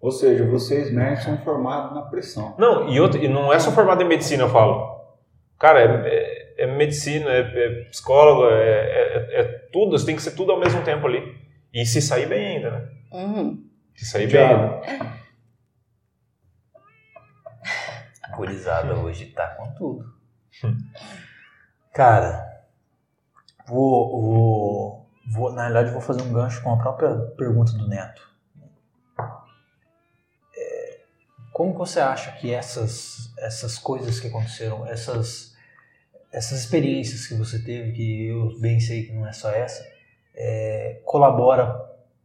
[0.00, 2.54] Ou seja, vocês médicos são formados na pressão.
[2.58, 4.98] Não, e, outro, e não é só formado em medicina, eu falo.
[5.58, 10.30] Cara, é, é, é medicina, é, é psicólogo, é, é, é, tudo, tem que ser
[10.30, 11.36] tudo ao mesmo tempo ali.
[11.70, 12.88] E se sair bem ainda, né?
[13.12, 13.68] Uhum.
[13.94, 14.80] Se sair bem ainda.
[18.22, 20.06] A gurizada hoje tá com tudo.
[21.92, 22.51] Cara,
[23.72, 28.32] vou, vou, vou, na realidade, vou fazer um gancho com a própria pergunta do Neto.
[31.52, 35.54] Como você acha que essas, essas coisas que aconteceram, essas,
[36.32, 39.86] essas experiências que você teve, que eu bem sei que não é só essa,
[40.34, 41.78] é, colabora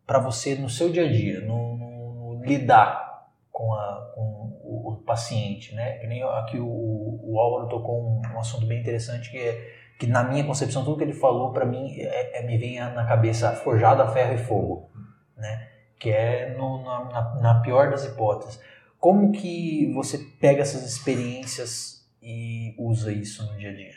[0.06, 4.22] para você no seu dia a dia, no, no, no lidar com, a, com
[4.64, 5.98] o, o, paciente, né?
[5.98, 10.06] Que nem aqui o, o Álvaro tocou um, um assunto bem interessante que é que
[10.06, 13.52] na minha concepção tudo que ele falou para mim é, é, me vem na cabeça
[13.52, 14.90] forjado a ferro e fogo,
[15.36, 15.70] né?
[16.00, 18.62] Que é no, na, na pior das hipóteses.
[19.00, 23.94] Como que você pega essas experiências e usa isso no dia a dia?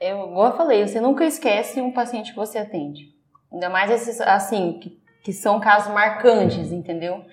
[0.00, 3.14] Eu, igual eu falei, você nunca esquece um paciente que você atende.
[3.52, 7.24] Ainda mais esses, assim, que, que são casos marcantes, entendeu?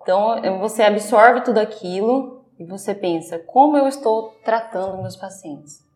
[0.00, 5.86] Então, você absorve tudo aquilo e você pensa, como eu estou tratando meus pacientes?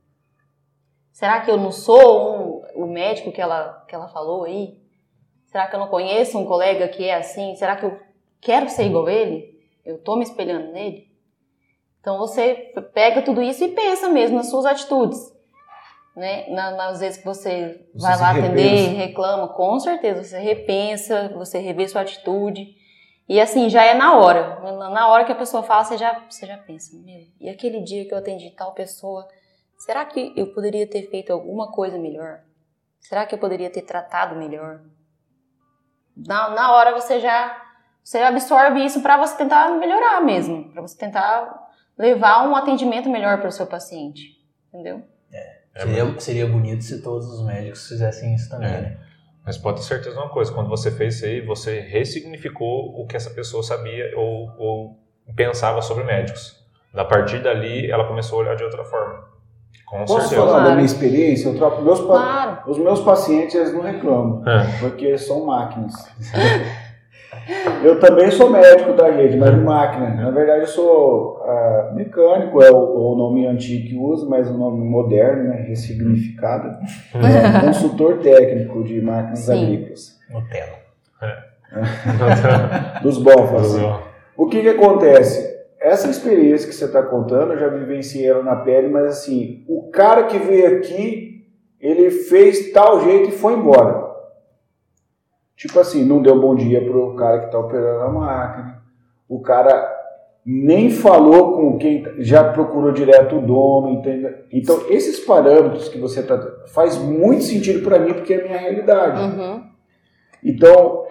[1.12, 4.81] Será que eu não sou um, o médico que ela, que ela falou aí?
[5.46, 7.55] Será que eu não conheço um colega que é assim?
[7.57, 8.01] Será que eu
[8.40, 9.53] quero ser igual a ele?
[9.85, 11.12] Eu estou me espelhando nele?
[12.01, 15.31] Então você pega tudo isso e pensa mesmo nas suas atitudes.
[16.14, 16.46] Né?
[16.51, 21.88] nas vezes que você, você vai lá atender, reclama, com certeza você repensa, você revê
[21.88, 22.75] sua atitude.
[23.27, 24.61] E assim, já é na hora.
[24.90, 28.05] Na hora que a pessoa fala, você já, você já pensa, meu, e aquele dia
[28.05, 29.27] que eu atendi tal pessoa,
[29.83, 32.40] será que eu poderia ter feito alguma coisa melhor?
[33.01, 34.81] Será que eu poderia ter tratado melhor?
[36.16, 37.61] Na, na hora você já
[38.03, 41.68] você absorve isso para você tentar melhorar mesmo, para você tentar
[41.99, 45.03] levar um atendimento melhor para o seu paciente, entendeu?
[45.33, 45.59] É.
[45.75, 48.81] é seria, seria bonito se todos os médicos fizessem isso também, é.
[48.81, 49.01] né?
[49.45, 53.07] Mas pode ter certeza de uma coisa, quando você fez isso aí, você ressignificou o
[53.07, 54.99] que essa pessoa sabia ou, ou
[55.35, 56.57] pensava sobre médicos.
[56.95, 59.32] A partir dali, ela começou a olhar de outra forma.
[59.92, 60.37] Com Posso certeza.
[60.37, 60.68] falar claro.
[60.68, 61.48] da minha experiência?
[61.50, 62.59] Eu troco meus claro.
[62.66, 64.81] Os meus pacientes eles não reclamam, é.
[64.81, 65.92] porque são máquinas.
[67.83, 69.37] Eu também sou médico, tá, gente?
[69.37, 70.14] Mas de máquina.
[70.14, 74.57] Na verdade, eu sou uh, mecânico, é o, o, nome antigo que uso, mas o
[74.57, 75.64] nome moderno, né?
[75.66, 76.68] Ressignificado.
[77.14, 79.64] É, consultor técnico de máquinas Sim.
[79.64, 80.20] agrícolas.
[80.31, 80.78] Nutella.
[81.20, 83.00] É.
[83.02, 83.92] Dos bons, assim.
[84.37, 85.52] O que que acontece?
[85.83, 89.90] Essa experiência que você está contando, eu já vivenciei ela na pele, mas assim, o
[89.90, 91.45] cara que veio aqui,
[91.81, 94.12] ele fez tal jeito e foi embora.
[95.57, 98.83] Tipo assim, não deu bom dia pro cara que está operando a máquina.
[99.29, 99.90] O cara
[100.45, 104.35] nem falou com quem já procurou direto o dono, entendeu?
[104.53, 108.59] Então, esses parâmetros que você tá faz muito sentido para mim porque é a minha
[108.59, 109.21] realidade.
[109.21, 109.62] Uhum.
[110.45, 111.07] Então,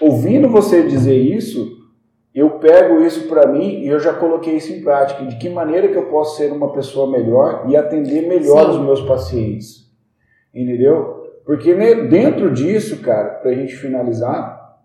[0.00, 1.83] ouvindo você dizer isso,
[2.34, 5.24] eu pego isso para mim e eu já coloquei isso em prática.
[5.24, 8.70] De que maneira que eu posso ser uma pessoa melhor e atender melhor Sim.
[8.70, 9.88] os meus pacientes?
[10.52, 11.22] Entendeu?
[11.46, 14.78] Porque né, dentro disso, cara, para a gente finalizar,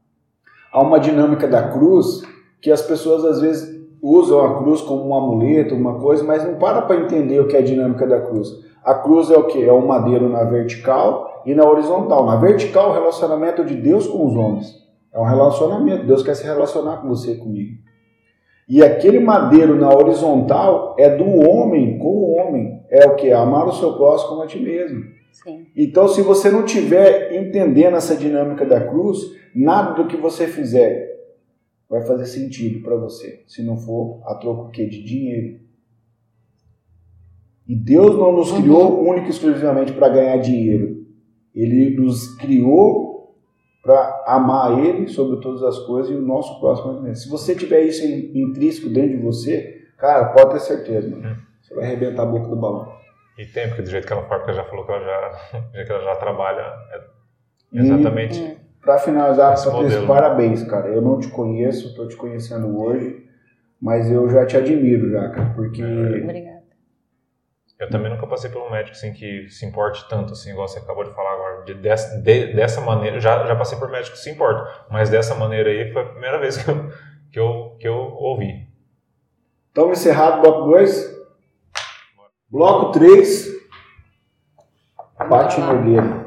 [0.72, 2.22] há uma dinâmica da cruz
[2.62, 6.56] que as pessoas às vezes usam a cruz como um amuleto, uma coisa, mas não
[6.56, 8.64] para para entender o que é a dinâmica da cruz.
[8.84, 9.64] A cruz é o que?
[9.64, 12.26] É um madeiro na vertical e na horizontal.
[12.26, 14.79] Na vertical, o relacionamento de Deus com os homens.
[15.14, 16.06] É um relacionamento.
[16.06, 17.78] Deus quer se relacionar com você e comigo.
[18.68, 22.84] E aquele madeiro na horizontal é do homem com o homem.
[22.90, 23.32] É o que?
[23.32, 25.04] Amar o seu próximo como a ti mesmo.
[25.32, 25.66] Sim.
[25.76, 29.18] Então, se você não tiver entendendo essa dinâmica da cruz,
[29.56, 31.10] nada do que você fizer
[31.90, 33.44] vai fazer sentido para você.
[33.48, 34.86] Se não for a troco quê?
[34.86, 35.60] de dinheiro.
[37.68, 39.10] E Deus não nos criou uhum.
[39.10, 41.06] única e exclusivamente para ganhar dinheiro.
[41.54, 43.09] Ele nos criou
[43.82, 47.16] para amar Ele sobre todas as coisas e o nosso próximo.
[47.16, 51.30] Se você tiver isso intrínseco dentro de você, cara, pode ter certeza, mano.
[51.30, 51.36] Uhum.
[51.62, 52.92] Você vai arrebentar a boca do balão.
[53.38, 55.62] E tem, porque do jeito que ela fala, porque ela já falou que ela já,
[55.86, 56.62] que ela já trabalha
[56.92, 58.42] é exatamente.
[58.42, 58.56] Hum.
[58.82, 60.88] Para finalizar, Patrícia, parabéns, cara.
[60.88, 63.26] Eu não te conheço, estou te conhecendo hoje,
[63.82, 65.84] mas eu já te admiro, já, cara, porque.
[65.84, 66.59] Obrigada.
[67.80, 70.80] Eu também nunca passei por um médico assim que se importe tanto, assim, igual você
[70.80, 71.64] acabou de falar agora.
[71.64, 75.34] De, dessa, de, dessa maneira, já, já passei por médico que se importa, mas dessa
[75.34, 76.92] maneira aí foi a primeira vez que eu,
[77.32, 78.68] que eu, que eu ouvi.
[79.70, 81.20] Estamos encerrado, bloco 2.
[82.50, 83.48] Bloco 3.
[85.30, 86.02] Pati Nogueira.
[86.02, 86.19] Nogueira.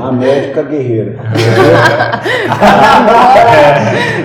[0.00, 1.16] A médica guerreira.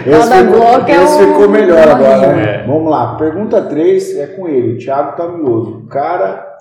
[0.07, 2.55] esse ficou, esse ficou melhor agora, né?
[2.55, 2.65] É.
[2.65, 3.15] Vamos lá.
[3.15, 5.83] Pergunta 3 é com ele, Thiago Tamioso.
[5.83, 6.57] O cara.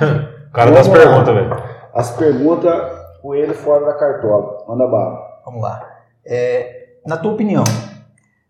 [0.00, 1.54] o cara das perguntas, velho.
[1.94, 2.82] As perguntas
[3.20, 4.64] com ele fora da cartola.
[4.66, 5.18] Manda bala.
[5.44, 5.86] Vamos lá.
[6.24, 7.64] É, na tua opinião,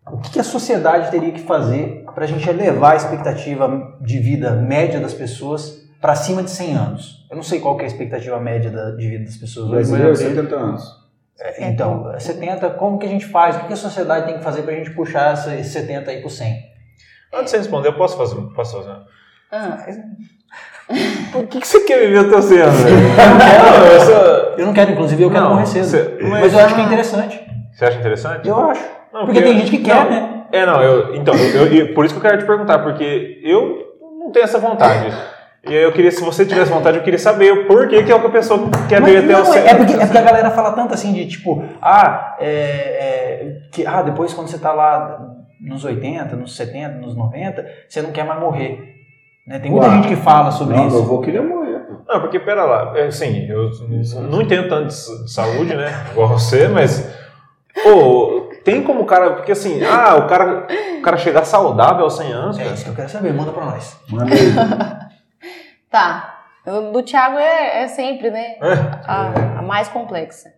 [0.09, 4.51] o que a sociedade teria que fazer para a gente elevar a expectativa de vida
[4.51, 7.16] média das pessoas para cima de 100 anos?
[7.29, 9.91] Eu não sei qual é a expectativa média de vida das pessoas hoje.
[9.91, 11.07] Brasileiro, 70 anos.
[11.39, 13.55] É, então, 70, como que a gente faz?
[13.57, 16.29] O que a sociedade tem que fazer para a gente puxar esses 70 aí para
[16.29, 16.67] 100?
[17.33, 18.41] Antes de você responder, eu posso fazer?
[18.55, 18.97] Posso fazer?
[19.51, 19.77] Ah.
[21.31, 22.79] Por que, que você quer viver até 100 anos?
[24.57, 25.85] eu, não quero, inclusive, eu quero não, morrer cedo.
[25.85, 27.41] Você, mas, mas, eu acho que é interessante.
[27.73, 28.47] Você acha interessante?
[28.47, 28.81] Eu acho.
[29.13, 30.45] Não, porque, porque, tem gente que quer, não, né?
[30.51, 33.97] É, não, eu, então, eu, eu, por isso que eu quero te perguntar, porque eu
[34.17, 35.13] não tenho essa vontade.
[35.67, 38.15] E aí eu queria, se você tivesse vontade, eu queria saber o porquê que é
[38.15, 39.65] o que a pessoa quer ver até o céu.
[39.65, 43.85] É porque, é porque a galera fala tanto assim de tipo, ah, é, é, que,
[43.85, 45.19] ah, depois quando você tá lá
[45.59, 48.95] nos 80, nos 70, nos 90, você não quer mais morrer.
[49.45, 49.59] Né?
[49.59, 49.95] Tem muita Uau.
[49.95, 50.97] gente que fala sobre não, isso.
[50.97, 51.81] Eu vou querer morrer.
[52.07, 53.69] Não, porque pera lá, é, assim, eu
[54.29, 55.91] não entendo tanto de saúde, né?
[56.11, 57.13] Igual você, mas.
[57.83, 59.31] Pô, tem como o cara.
[59.31, 62.57] Porque assim, ah, o cara, o cara chegar saudável aos 100 anos.
[62.57, 62.73] É cara.
[62.75, 63.97] isso que eu quero saber, manda pra nós.
[64.09, 64.96] Manda aí.
[65.89, 66.45] tá.
[66.91, 68.57] Do Thiago é, é sempre, né?
[68.57, 68.61] É.
[69.05, 70.53] A, a, mais complexa.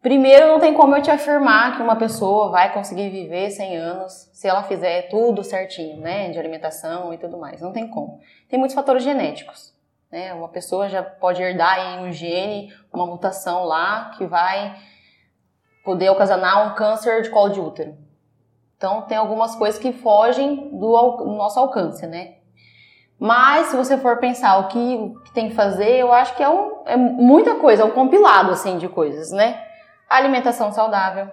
[0.00, 4.30] Primeiro, não tem como eu te afirmar que uma pessoa vai conseguir viver 100 anos
[4.32, 6.30] se ela fizer tudo certinho, né?
[6.30, 7.60] De alimentação e tudo mais.
[7.60, 8.20] Não tem como.
[8.48, 9.72] Tem muitos fatores genéticos.
[10.10, 10.34] Né?
[10.34, 14.76] Uma pessoa já pode herdar em um gene, uma mutação lá que vai
[15.84, 17.96] poder ocasionar um câncer de colo de útero.
[18.76, 20.92] Então, tem algumas coisas que fogem do,
[21.36, 22.38] nosso alcance, né?
[23.22, 26.48] Mas, se você for pensar o que, que tem que fazer, eu acho que é,
[26.48, 29.60] um, é muita coisa, é um compilado, assim, de coisas, né?
[30.10, 31.28] Alimentação saudável,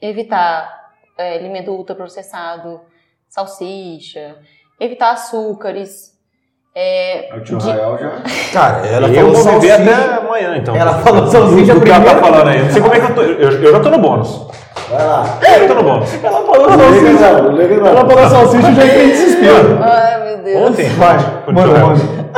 [0.00, 2.80] evitar é, alimento ultraprocessado,
[3.28, 4.36] salsicha,
[4.80, 6.16] evitar açúcares,
[6.74, 7.70] é, o tio de...
[7.70, 8.22] Rael já.
[8.54, 10.74] Cara, ela e falou eu vou viver até amanhã, então.
[10.74, 12.62] Ela falou salsicha do que ela tá falando aí.
[12.62, 13.22] Não sei como é que eu tô.
[13.22, 14.48] Eu, eu já tô no bônus.
[14.90, 15.24] Vai lá.
[15.60, 16.24] Eu tô no bônus.
[16.24, 17.26] Ela falou salsicha.
[17.88, 19.82] Ela falou salsicha e já entrei em desespero.
[19.82, 20.70] Ai, meu Deus.
[20.70, 20.88] Ontem?
[20.90, 21.16] Vai.
[21.52, 22.28] Mano, mano.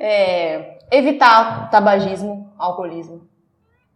[0.00, 3.22] É, evitar tabagismo, alcoolismo.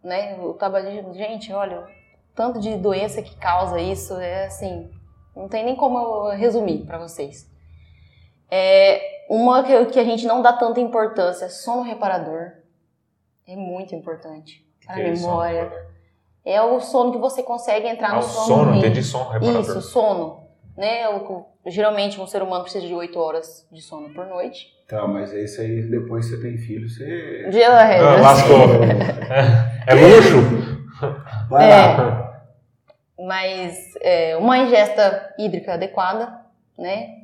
[0.03, 0.37] Né?
[0.39, 1.85] O tabagismo, gente, olha,
[2.33, 4.89] tanto de doença que causa isso, é assim,
[5.35, 7.47] não tem nem como eu resumir para vocês.
[8.49, 12.53] É, uma que, que a gente não dá tanta importância, sono reparador.
[13.45, 15.59] É muito importante para a memória.
[15.59, 15.98] É
[16.61, 18.45] o sono que você consegue entrar ah, no sono.
[18.45, 19.61] sono, entendi sono reparador.
[19.61, 20.47] Isso, sono.
[20.77, 21.09] Né?
[21.09, 24.67] O, geralmente um ser humano precisa de 8 horas de sono por noite.
[24.87, 27.49] Tá, mas esse aí depois que você tem filho, você.
[27.49, 28.57] Dia é, ah, lascou.
[28.83, 30.37] é, é luxo.
[31.49, 32.43] Vai é, lá.
[33.19, 36.39] Mas é, uma ingesta hídrica adequada
[36.79, 37.18] né?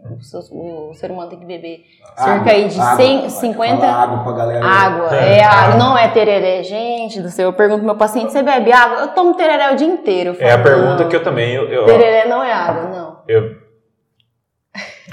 [0.51, 1.83] O, o, ser humano tem que beber
[2.15, 4.65] cerca aí de água, 100, 50 água pra galera.
[4.65, 6.63] Água, é, é água, não é tereré.
[6.63, 8.99] Gente do céu, eu pergunto pro meu paciente, você bebe água?
[8.99, 10.33] Eu tomo tereré o dia inteiro.
[10.33, 11.53] Falo, é a pergunta que eu também...
[11.53, 13.19] Eu, eu, tereré não é água, não.
[13.27, 13.57] Eu...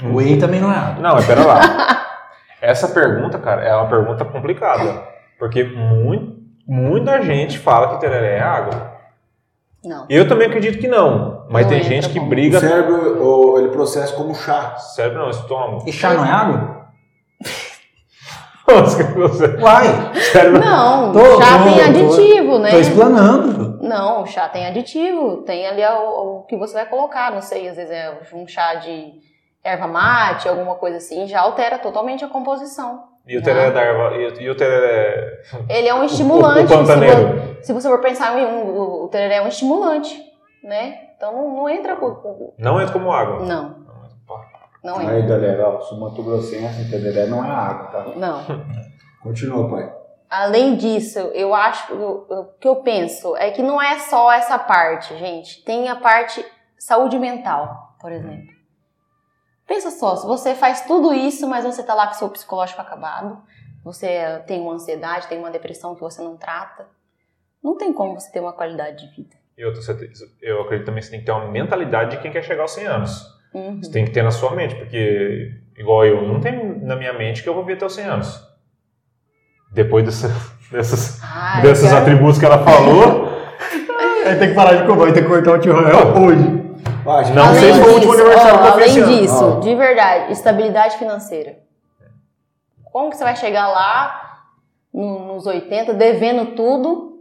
[0.15, 1.01] Whey também não é água.
[1.01, 1.59] Não, espera lá.
[2.61, 5.03] Essa pergunta, cara, é uma pergunta complicada.
[5.37, 8.93] Porque muito, muita gente fala que tereré é água.
[9.83, 10.05] Não.
[10.09, 11.32] Eu também acredito que não.
[11.53, 12.57] Mas não tem gente que briga.
[12.57, 14.75] O cérebro, ele processa como chá.
[14.77, 15.83] Cérebro não, estômago.
[15.87, 16.87] E chá não é água?
[19.61, 19.87] Uai!
[20.59, 22.71] Não, tô, chá tô, tem aditivo, tô, né?
[22.71, 23.79] Tô explanando.
[23.83, 25.43] Não, o chá tem aditivo.
[25.43, 27.31] Tem ali o, o, que você vai colocar.
[27.31, 29.13] Não sei, às vezes é um chá de
[29.63, 31.27] erva mate, alguma coisa assim.
[31.27, 33.03] Já altera totalmente a composição.
[33.27, 34.15] E o tereré da erva.
[34.15, 35.41] E, o tereré.
[35.69, 36.73] Ele é um estimulante.
[36.73, 37.57] O, o pantaneiro.
[37.61, 40.19] Se, você for pensar em um, o, o tereré é um estimulante,
[40.63, 41.02] né?
[41.15, 42.53] Então não, não entra com.
[42.57, 43.45] Não entra como água.
[43.45, 43.83] Não.
[44.83, 45.15] Não é.
[45.15, 48.03] Aí, galera, ó, sumato grossense, tereré não é água, tá?
[48.15, 48.43] Não.
[49.23, 49.95] Continua, pai.
[50.29, 55.15] Além disso, eu acho, o que eu penso é que não é só essa parte,
[55.17, 55.63] gente.
[55.63, 56.43] Tem a parte
[56.77, 58.51] saúde mental, por exemplo.
[59.65, 62.81] Pensa só, se você faz tudo isso, mas você tá lá com o seu psicológico
[62.81, 63.41] acabado,
[63.83, 66.87] você tem uma ansiedade, tem uma depressão que você não trata,
[67.63, 69.35] não tem como você ter uma qualidade de vida.
[69.57, 69.71] Eu,
[70.41, 72.71] eu acredito também que você tem que ter uma mentalidade de quem quer chegar aos
[72.71, 73.33] 100 anos.
[73.53, 73.79] Uhum.
[73.81, 77.43] Você tem que ter na sua mente, porque, igual eu, não tem na minha mente
[77.43, 78.41] que eu vou viver até os 100 anos.
[79.71, 80.29] Depois dessa,
[80.71, 82.01] dessas, Ai, desses quero...
[82.01, 83.31] atributos que ela falou.
[84.25, 86.63] Aí tem que parar de comer, tem que cortar o tio Rael hoje.
[87.33, 91.57] Não além sei se foi o último aniversário ó, Além disso, de verdade, estabilidade financeira.
[92.91, 94.45] Como que você vai chegar lá
[94.93, 97.12] no, nos 80 devendo tudo?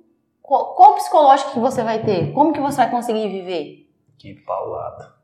[0.52, 2.30] Qual, qual psicológico que você vai ter?
[2.34, 3.90] Como que você vai conseguir viver?
[4.18, 5.14] Que paulada.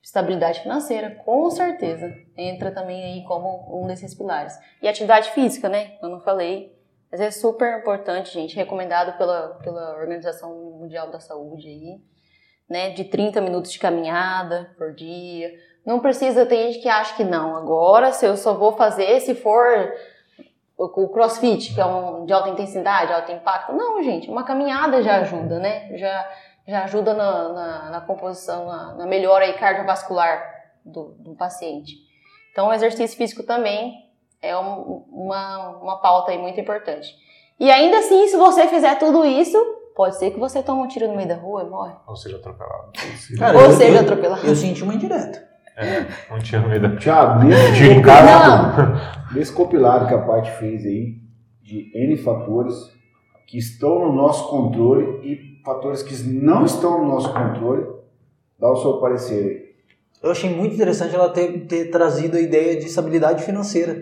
[0.00, 2.14] Estabilidade financeira, com certeza.
[2.36, 4.56] Entra também aí como um desses pilares.
[4.80, 5.98] E atividade física, né?
[6.00, 6.78] Eu não falei.
[7.10, 8.54] Mas é super importante, gente.
[8.54, 12.00] Recomendado pela, pela Organização Mundial da Saúde aí.
[12.70, 12.90] Né?
[12.90, 15.52] De 30 minutos de caminhada por dia.
[15.84, 17.56] Não precisa, tem gente que acha que não.
[17.56, 19.92] Agora, se eu só vou fazer se for
[20.78, 23.72] o crossfit, que é um de alta intensidade, alto impacto.
[23.72, 25.96] Não, gente, uma caminhada já ajuda, né?
[25.96, 26.28] Já
[26.68, 30.38] já ajuda na, na, na composição, na, na, melhora aí cardiovascular
[30.84, 31.94] do, do paciente.
[32.52, 34.06] Então, o exercício físico também
[34.42, 37.16] é um, uma, uma pauta aí muito importante.
[37.58, 39.58] E ainda assim, se você fizer tudo isso,
[39.96, 41.94] pode ser que você tome um tiro no meio da rua e morre.
[42.06, 42.92] Ou seja atropelado.
[43.38, 44.46] Cara, Ou eu, seja eu, atropelado.
[44.46, 45.47] Eu senti uma indireta.
[45.78, 46.98] É, um tiro no meio da rua.
[46.98, 49.00] Tiago, nesse, compilado,
[49.32, 51.14] nesse compilado que a parte fez aí,
[51.62, 52.74] de N fatores
[53.46, 57.86] que estão no nosso controle e fatores que não estão no nosso controle.
[58.58, 59.68] Dá o seu parecer aí.
[60.20, 63.96] Eu achei muito interessante ela ter, ter trazido a ideia de estabilidade financeira.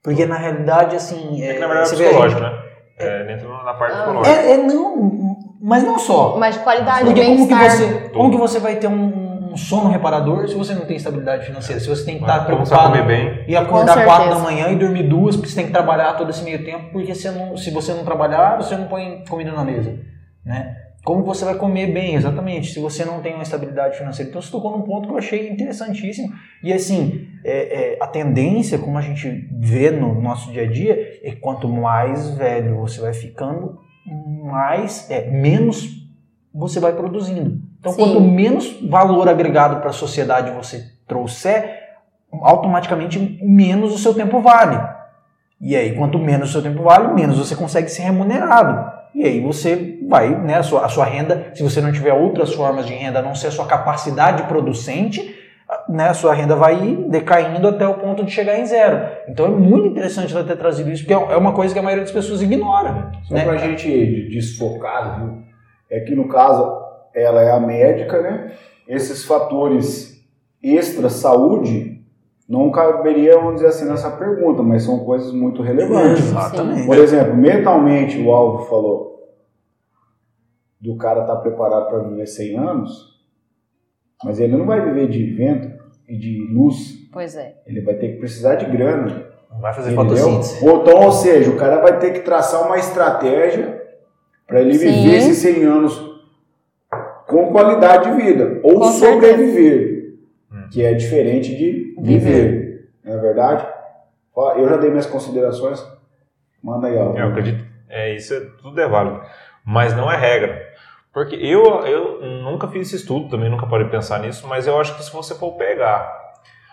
[0.00, 1.42] Porque na realidade, assim.
[1.42, 2.62] É, que na verdade é psicológico, gente, né?
[2.98, 4.36] É, dentro na parte ah, psicológica.
[4.36, 6.36] É, é, não, mas não só.
[6.38, 9.21] Mas qualidade, Porque como que, você, como que você vai ter um,
[9.52, 11.80] um, sono reparador se você não tem estabilidade financeira?
[11.80, 13.44] Se você tem que estar preocupado comer bem.
[13.46, 16.42] e acordar quatro da manhã e dormir duas, porque você tem que trabalhar todo esse
[16.42, 19.98] meio tempo, porque você não, se você não trabalhar, você não põe comida na mesa.
[20.44, 20.76] Né?
[21.04, 24.30] Como você vai comer bem, exatamente, se você não tem uma estabilidade financeira.
[24.30, 26.32] Então, você tocou num ponto que eu achei interessantíssimo.
[26.62, 31.20] E, assim, é, é, a tendência, como a gente vê no nosso dia a dia,
[31.24, 33.80] é que quanto mais velho você vai ficando,
[34.44, 36.06] mais, é, menos
[36.54, 37.71] você vai produzindo.
[37.82, 38.04] Então, Sim.
[38.04, 41.80] quanto menos valor agregado para a sociedade você trouxer,
[42.40, 44.80] automaticamente menos o seu tempo vale.
[45.60, 48.88] E aí, quanto menos o seu tempo vale, menos você consegue ser remunerado.
[49.12, 52.54] E aí você vai, né, a sua, a sua renda, se você não tiver outras
[52.54, 55.34] formas de renda, a não ser a sua capacidade producente,
[55.88, 56.76] né, a sua renda vai
[57.08, 59.08] decaindo até o ponto de chegar em zero.
[59.28, 62.04] Então é muito interessante ela ter trazido isso, porque é uma coisa que a maioria
[62.04, 63.10] das pessoas ignora.
[63.24, 63.42] Só né?
[63.42, 65.42] para a gente desfocar, viu?
[65.92, 66.81] é que no caso
[67.14, 68.52] ela é a médica, né?
[68.86, 70.22] Esses fatores
[70.62, 72.02] extra saúde
[72.48, 76.26] não caberia, vamos dizer assim, nessa pergunta, mas são coisas muito relevantes.
[76.26, 76.86] Exatamente.
[76.86, 79.12] Por exemplo, mentalmente, o Alvo falou
[80.80, 83.22] do cara estar tá preparado para viver 100 anos,
[84.24, 87.08] mas ele não vai viver de vento e de luz.
[87.12, 87.56] Pois é.
[87.66, 89.30] Ele vai ter que precisar de grana.
[89.60, 90.66] Vai fazer fotossíntese.
[90.66, 93.82] Ou, então, ou seja, o cara vai ter que traçar uma estratégia
[94.46, 94.86] para ele Sim.
[94.86, 96.11] viver esses 100 anos
[97.32, 98.60] com qualidade de vida.
[98.62, 99.80] Ou com sobreviver.
[99.80, 100.02] Certeza
[100.72, 102.90] que é diferente de viver.
[103.04, 103.66] Não é verdade?
[104.56, 105.86] Eu já dei minhas considerações.
[106.62, 107.14] Manda aí, ó.
[107.14, 107.64] Eu acredito.
[107.88, 109.20] É, isso é, tudo é válido.
[109.64, 110.72] Mas não é regra.
[111.12, 114.96] Porque eu, eu nunca fiz esse estudo, também nunca parei pensar nisso, mas eu acho
[114.96, 116.10] que se você for pegar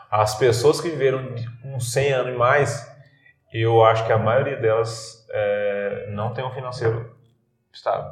[0.09, 2.89] as pessoas que viveram uns 100 anos e mais,
[3.53, 7.13] eu acho que a maioria delas é, não tem um financeiro
[7.73, 8.09] estável.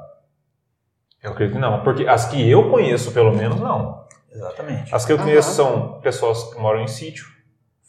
[1.23, 1.81] Eu acredito que não.
[1.83, 4.05] Porque as que eu conheço, pelo menos, não.
[4.31, 4.93] Exatamente.
[4.93, 5.55] As que eu conheço uhum.
[5.55, 7.25] são pessoas que moram em sítio,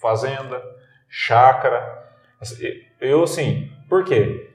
[0.01, 0.63] fazenda,
[1.09, 2.07] chácara.
[3.01, 4.49] Eu, assim, por quê?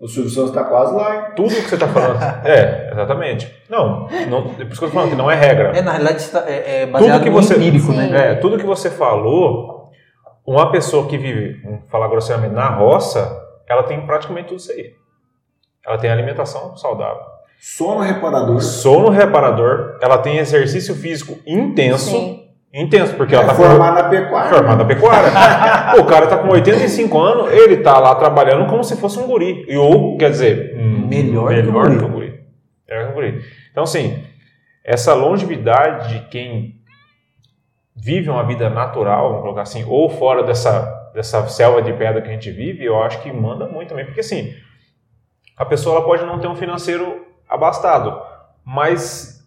[0.00, 1.22] O Silvio Santos está quase lá, hein?
[1.34, 2.22] Tudo que você está falando.
[2.46, 3.52] é, exatamente.
[3.68, 5.76] Não, não, por isso que eu estou falando que não é regra.
[5.76, 8.32] É, na realidade, tá, é, é baseado tudo que você, empírico, né?
[8.32, 9.90] É, tudo que você falou,
[10.46, 14.94] uma pessoa que vive, vamos falar grosseiramente, na roça, ela tem praticamente tudo isso aí.
[15.84, 17.37] Ela tem alimentação saudável.
[17.58, 18.60] Sono reparador.
[18.62, 19.98] Sono reparador.
[20.00, 22.10] Ela tem exercício físico intenso.
[22.10, 22.48] Sim.
[22.72, 24.50] Intenso, porque é ela tá formada na pecuária.
[24.50, 25.30] Formada na pecuária.
[26.00, 29.64] o cara tá com 85 anos, ele tá lá trabalhando como se fosse um guri.
[29.68, 32.40] E, ou, quer dizer, melhor, melhor que o guri.
[32.86, 33.42] Melhor que o guri.
[33.70, 34.22] Então, assim,
[34.84, 36.74] essa longevidade de quem
[37.96, 42.28] vive uma vida natural, vamos colocar assim, ou fora dessa, dessa selva de pedra que
[42.28, 44.04] a gente vive, eu acho que manda muito também.
[44.04, 44.52] Porque, assim,
[45.56, 48.20] a pessoa ela pode não ter um financeiro abastado,
[48.64, 49.38] mas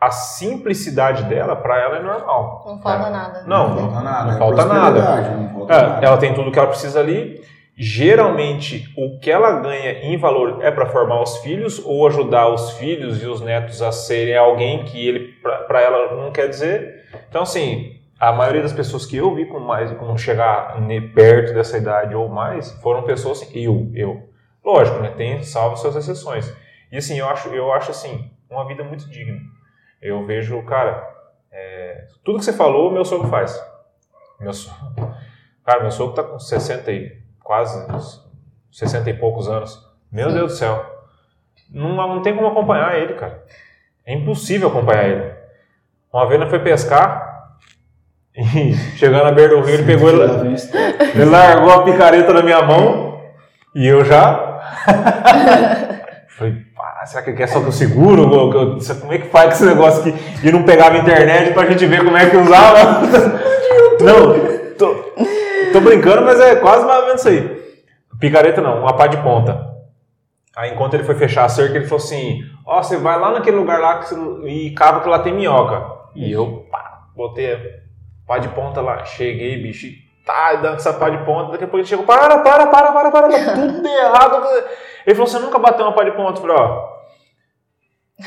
[0.00, 2.64] a simplicidade dela, para ela, é normal.
[2.66, 3.10] Não falta é.
[3.10, 3.42] nada.
[3.46, 4.24] Não, não, falta nada.
[4.24, 5.30] Não, é falta nada.
[5.36, 6.06] Não falta é, nada.
[6.06, 7.44] Ela tem tudo que ela precisa ali.
[7.76, 12.72] Geralmente, o que ela ganha em valor é para formar os filhos ou ajudar os
[12.72, 15.34] filhos e os netos a serem alguém que ele,
[15.66, 17.04] para ela, não quer dizer.
[17.28, 20.76] Então, assim, a maioria das pessoas que eu vi com mais, com chegar
[21.14, 24.28] perto dessa idade ou mais, foram pessoas assim, eu, eu.
[24.62, 25.12] Lógico, né?
[25.16, 26.54] Tem salvo suas exceções.
[26.90, 29.40] E assim, eu acho, eu acho assim, uma vida muito digna.
[30.00, 31.08] Eu vejo, cara,
[31.50, 33.60] é, tudo que você falou, meu sogro faz.
[34.38, 35.14] Meu sogro,
[35.64, 37.86] cara, meu sogro tá com 60 e quase
[38.72, 39.88] 60 e poucos anos.
[40.10, 40.32] Meu.
[40.32, 40.84] Deus do céu.
[41.70, 43.44] Não, não tem como acompanhar ele, cara.
[44.04, 45.32] É impossível acompanhar ele.
[46.12, 47.56] Uma vez nós foi pescar
[48.34, 50.22] e chegando na beira do rio, ele pegou ele,
[51.14, 53.20] ele largou a picareta na minha mão
[53.74, 54.60] e eu já
[56.30, 56.66] falei,
[57.00, 58.28] ah, será que é só eu seguro?
[59.00, 60.46] Como é que faz esse negócio aqui?
[60.46, 63.00] E não pegava internet pra gente ver como é que usava.
[64.04, 64.94] não, tô,
[65.72, 67.60] tô brincando, mas é quase mais ou menos isso aí.
[68.20, 69.66] Picareta não, uma pá de ponta.
[70.54, 73.32] Aí enquanto ele foi fechar a cerca, ele falou assim: Ó, oh, você vai lá
[73.32, 74.04] naquele lugar lá
[74.44, 75.82] e cava que lá tem minhoca.
[76.14, 77.58] E eu, pá, botei a
[78.26, 79.86] pá de ponta lá, cheguei, bicho,
[80.24, 83.10] tá dando essa pá de ponta, daqui a pouco ele chegou, para, para, para, para,
[83.10, 84.46] para, tá tudo errado.
[85.06, 86.38] Ele falou, você nunca bateu uma pá de ponta?
[86.38, 87.00] Eu falei, ó,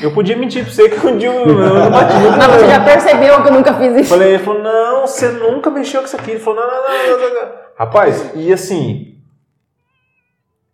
[0.00, 2.14] eu podia mentir pra você que um dia eu, não bati.
[2.14, 4.10] Não, você já percebeu que eu nunca fiz isso.
[4.10, 6.32] Falei, ele falou, não, você nunca mexeu com isso aqui.
[6.32, 7.52] Ele falou, não, não, não, não, não.
[7.76, 9.18] Rapaz, e assim,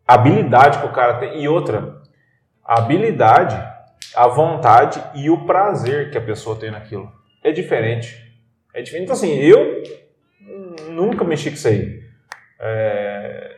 [0.07, 1.43] habilidade que o cara tem.
[1.43, 2.01] E outra,
[2.65, 3.57] a habilidade,
[4.15, 7.11] a vontade e o prazer que a pessoa tem naquilo.
[7.45, 8.17] É diferente.
[8.73, 9.05] É diferente.
[9.05, 9.83] Então, assim, eu
[11.07, 12.03] nunca mexi com isso aí.
[12.59, 13.57] É,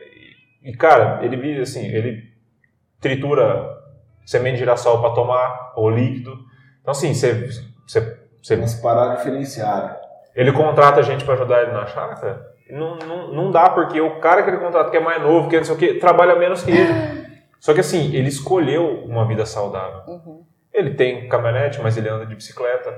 [0.63, 2.31] e, cara, ele vive assim, ele
[2.99, 3.77] tritura
[4.25, 6.31] semente de girassol para tomar, ou líquido.
[6.81, 7.49] Então, assim, você.
[7.85, 10.01] você, você Mas parar diferenciada.
[10.35, 12.53] Ele contrata a gente para ajudar ele na chácara?
[12.69, 15.57] Não, não, não dá, porque o cara que ele contrata, que é mais novo, que
[15.57, 17.23] não sei o que, trabalha menos que ele.
[17.59, 20.01] Só que assim, ele escolheu uma vida saudável.
[20.07, 20.45] Uhum.
[20.73, 22.91] Ele tem caminhonete, mas ele anda de bicicleta.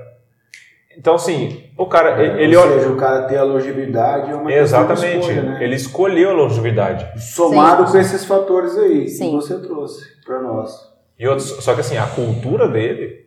[0.96, 2.22] Então, assim, o cara.
[2.22, 5.18] É, ele ou seja, o cara tem a longevidade é uma Exatamente.
[5.18, 5.58] Escolha, né?
[5.62, 7.20] Ele escolheu a longevidade.
[7.20, 7.92] Somado Sim.
[7.92, 9.30] com esses fatores aí Sim.
[9.30, 10.90] que você trouxe para nós.
[11.18, 13.26] E outros, só que assim, a cultura dele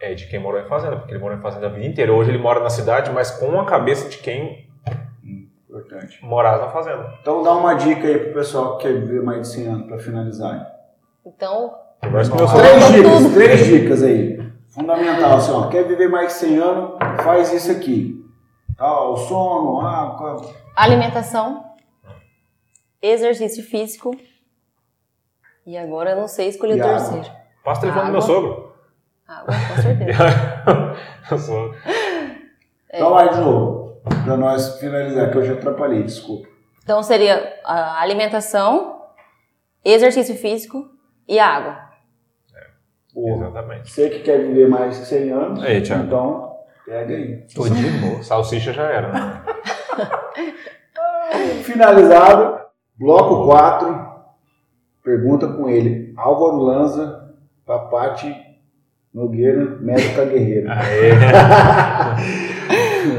[0.00, 2.12] é de quem morou em fazenda, porque ele morou em fazenda a vida inteira.
[2.12, 4.68] Hoje ele mora na cidade, mas com a cabeça de quem
[5.68, 6.18] Importante.
[6.24, 7.14] morava na fazenda.
[7.20, 9.98] Então dá uma dica aí pro pessoal que quer viver mais de 100 anos para
[9.98, 10.72] finalizar.
[11.24, 12.28] Então, três
[12.92, 14.51] dicas, três dicas aí.
[14.72, 18.24] Fundamental, assim, ó, quer viver mais de 100 anos, faz isso aqui.
[18.76, 20.42] Tá, o sono, água.
[20.74, 21.62] Alimentação,
[23.00, 24.16] exercício físico,
[25.66, 27.30] e agora eu não sei escolher o terceiro.
[27.62, 28.72] Passa o telefone do meu sogro.
[29.28, 30.22] Água, com certeza.
[32.94, 32.98] É.
[32.98, 36.46] Então vai de novo, para nós finalizar, que eu já atrapalhei, desculpa.
[36.82, 39.00] Então seria a alimentação,
[39.82, 40.90] exercício físico
[41.26, 41.91] e água.
[43.16, 43.90] É, exatamente.
[43.90, 46.56] Você que quer viver mais de 100 anos, aí, então
[46.86, 47.44] pega aí.
[47.54, 48.22] Tô de boa.
[48.22, 49.12] Salsicha já era.
[49.12, 49.42] Né?
[51.62, 52.60] Finalizado,
[52.98, 54.12] bloco 4
[55.02, 56.14] Pergunta com ele.
[56.16, 57.34] Álvaro Lanza,
[57.66, 58.32] Papati
[59.12, 60.74] Nogueira, médica guerreira.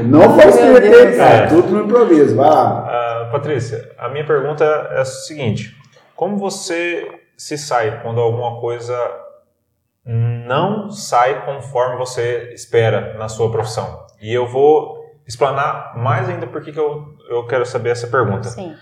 [0.08, 1.48] Não foi escrever, cara.
[1.48, 2.34] Tudo no improviso.
[2.34, 3.26] Vai lá.
[3.28, 5.76] Uh, Patrícia, a minha pergunta é a seguinte.
[6.16, 8.96] Como você se sai quando alguma coisa
[10.04, 14.04] não sai conforme você espera na sua profissão?
[14.20, 18.48] E eu vou explanar mais ainda por que eu, eu quero saber essa pergunta.
[18.48, 18.74] Sim.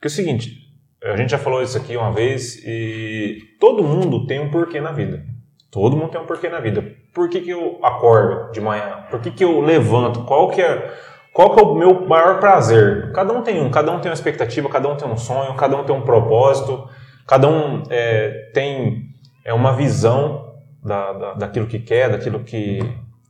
[0.00, 0.62] Que é o seguinte,
[1.02, 4.92] a gente já falou isso aqui uma vez e todo mundo tem um porquê na
[4.92, 5.24] vida.
[5.70, 6.84] Todo mundo tem um porquê na vida.
[7.14, 9.04] Por que, que eu acordo de manhã?
[9.10, 10.24] Por que, que eu levanto?
[10.24, 10.92] Qual que é
[11.32, 13.10] qual que é o meu maior prazer?
[13.12, 15.74] Cada um tem um, cada um tem uma expectativa, cada um tem um sonho, cada
[15.76, 16.86] um tem um propósito,
[17.26, 19.08] cada um é, tem
[19.44, 20.41] é uma visão
[20.82, 22.80] da, da, daquilo que quer, daquilo que,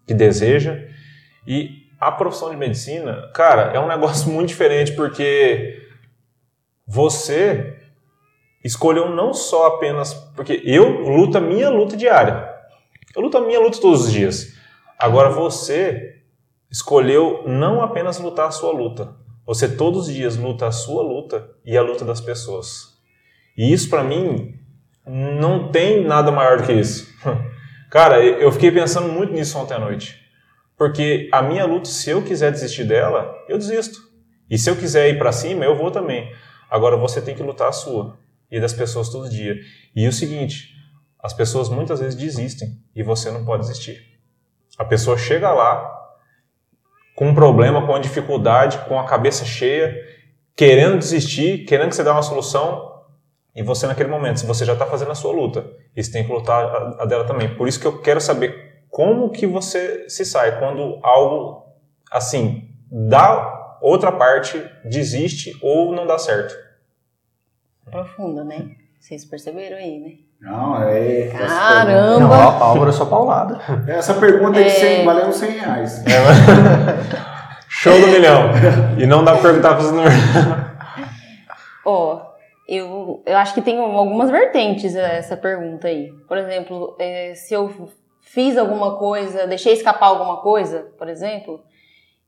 [0.07, 0.78] que deseja.
[1.46, 5.86] E a profissão de medicina, cara, é um negócio muito diferente porque
[6.86, 7.78] você
[8.64, 10.14] escolheu não só apenas.
[10.34, 12.50] Porque eu luto a minha luta diária.
[13.14, 14.55] Eu luto a minha luta todos os dias.
[14.98, 16.22] Agora você
[16.70, 19.14] escolheu não apenas lutar a sua luta.
[19.44, 22.98] Você todos os dias luta a sua luta e a luta das pessoas.
[23.57, 24.55] E isso para mim
[25.07, 27.12] não tem nada maior do que isso.
[27.90, 30.20] Cara, eu fiquei pensando muito nisso ontem à noite.
[30.76, 34.00] Porque a minha luta, se eu quiser desistir dela, eu desisto.
[34.48, 36.32] E se eu quiser ir para cima, eu vou também.
[36.70, 38.18] Agora você tem que lutar a sua
[38.50, 39.57] e das pessoas todo dia.
[39.94, 40.74] E o seguinte,
[41.22, 44.03] as pessoas muitas vezes desistem e você não pode desistir.
[44.78, 45.90] A pessoa chega lá
[47.14, 49.94] com um problema, com uma dificuldade, com a cabeça cheia,
[50.57, 52.91] querendo desistir, querendo que você dê uma solução,
[53.55, 55.64] e você naquele momento, se você já está fazendo a sua luta,
[55.96, 57.55] você tem que lutar a, a dela também.
[57.55, 61.66] Por isso que eu quero saber como que você se sai quando algo
[62.11, 66.55] assim da outra parte desiste ou não dá certo
[67.92, 68.70] profunda, né?
[68.98, 70.11] Vocês perceberam aí, né?
[70.40, 71.28] Não, é.
[71.28, 72.20] Caramba!
[72.20, 73.61] Não, a Álvaro é só paulada.
[73.86, 76.05] Essa pergunta é de 100, valendo 100 reais.
[76.07, 77.22] É,
[77.68, 78.50] Show do milhão!
[78.98, 80.14] E não dá pra perguntar para os números.
[81.84, 82.32] Ó, oh,
[82.69, 86.13] eu, eu acho que tem algumas vertentes essa pergunta aí.
[86.29, 87.91] Por exemplo, é, se eu
[88.21, 91.63] fiz alguma coisa, deixei escapar alguma coisa, por exemplo,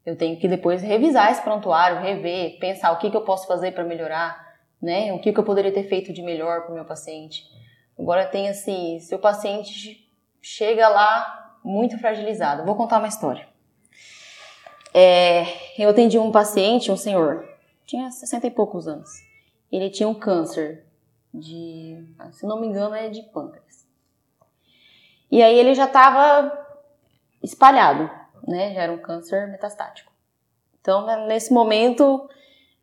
[0.05, 3.73] eu tenho que depois revisar esse prontuário, rever, pensar o que, que eu posso fazer
[3.73, 4.45] para melhorar
[4.85, 5.13] né?
[5.15, 7.45] O que, que eu poderia ter feito de melhor para o meu paciente.
[7.99, 10.07] Agora tem assim, se o paciente
[10.43, 12.65] chega lá muito fragilizado.
[12.65, 13.49] Vou contar uma história.
[14.93, 15.45] É,
[15.79, 17.49] eu atendi um paciente, um senhor,
[17.87, 19.11] tinha 60 e poucos anos.
[19.75, 20.85] Ele tinha um câncer
[21.33, 23.85] de, se não me engano, é de pâncreas.
[25.31, 26.57] E aí ele já estava
[27.43, 28.09] espalhado,
[28.47, 28.73] né?
[28.73, 30.13] Já era um câncer metastático.
[30.81, 32.29] Então, nesse momento,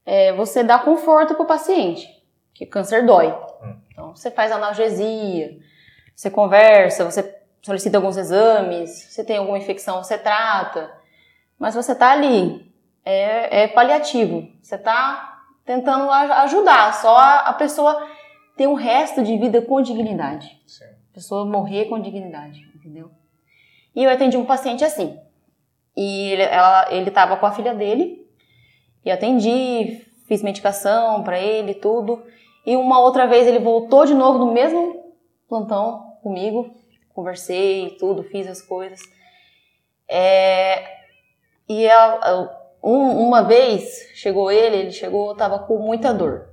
[0.06, 2.08] é, você dá conforto para o paciente,
[2.54, 3.28] que câncer dói.
[3.64, 3.80] Hum.
[3.90, 5.58] Então, você faz analgesia,
[6.14, 10.92] você conversa, você solicita alguns exames, se tem alguma infecção, você trata.
[11.58, 12.70] Mas você está ali,
[13.06, 14.52] é, é, paliativo.
[14.62, 15.31] Você está
[15.66, 18.08] tentando ajudar, só a, pessoa
[18.56, 20.62] ter um resto de vida com dignidade.
[20.66, 20.86] Sim.
[20.86, 23.12] A pessoa morrer com dignidade, entendeu?
[23.96, 25.20] E eu atendi um paciente assim.
[25.96, 26.32] E
[26.90, 28.26] ele estava com a filha dele,
[29.04, 32.24] e atendi, fiz medicação para ele, tudo.
[32.66, 35.14] E uma outra vez ele voltou de novo no mesmo
[35.50, 36.74] plantão comigo,
[37.14, 39.02] conversei, tudo, fiz as coisas.
[40.08, 40.86] É,
[41.68, 46.50] e ela, um, uma vez chegou ele, ele chegou, tava com muita dor.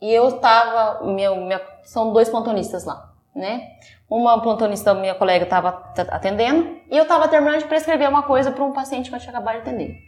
[0.00, 3.68] E eu tava, minha, minha, são dois plantonistas lá, né?
[4.08, 8.64] Uma plantonista, minha colega, estava atendendo e eu estava terminando de prescrever uma coisa para
[8.64, 9.98] um paciente que eu tinha acabado de atender.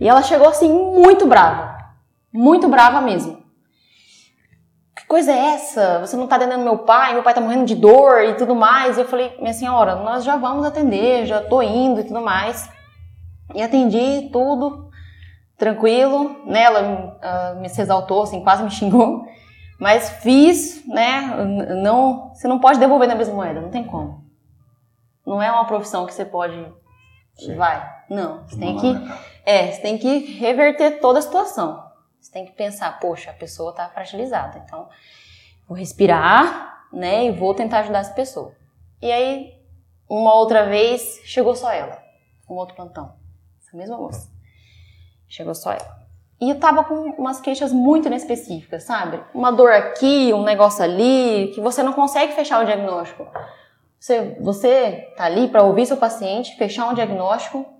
[0.00, 1.76] E ela chegou assim, muito brava.
[2.32, 3.42] Muito brava mesmo.
[4.96, 6.00] Que coisa é essa?
[6.00, 8.96] Você não tá atendendo meu pai, meu pai tá morrendo de dor e tudo mais.
[8.96, 12.68] E eu falei, minha senhora, nós já vamos atender, já tô indo e tudo mais.
[13.54, 14.83] E atendi tudo,
[15.56, 16.62] tranquilo, né?
[16.62, 19.24] Ela uh, me se exaltou, assim, quase me xingou.
[19.78, 21.22] Mas fiz, né?
[21.82, 24.24] Não, você não pode devolver na mesma moeda, não tem como.
[25.26, 26.54] Não é uma profissão que você pode.
[27.34, 27.56] Sim.
[27.56, 27.92] Vai.
[28.08, 28.94] Não, você tem que
[29.44, 31.84] é, você tem que reverter toda a situação.
[32.18, 34.88] Você tem que pensar, poxa, a pessoa está fragilizada, então
[35.68, 38.54] vou respirar, né, e vou tentar ajudar essa pessoa.
[39.02, 39.60] E aí,
[40.08, 42.02] uma outra vez, chegou só ela,
[42.48, 43.14] um outro plantão,
[43.60, 44.33] essa mesma moça.
[45.28, 46.04] Chegou só ela.
[46.40, 49.20] E eu tava com umas queixas muito inespecíficas, sabe?
[49.32, 53.26] Uma dor aqui, um negócio ali, que você não consegue fechar o diagnóstico.
[53.98, 57.74] Você, você tá ali para ouvir seu paciente, fechar um diagnóstico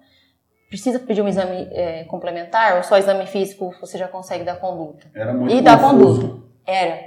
[0.74, 5.06] precisa pedir um exame é, complementar ou só exame físico você já consegue dar conduta?
[5.14, 6.42] Era muito E dar conduta.
[6.66, 7.00] Era.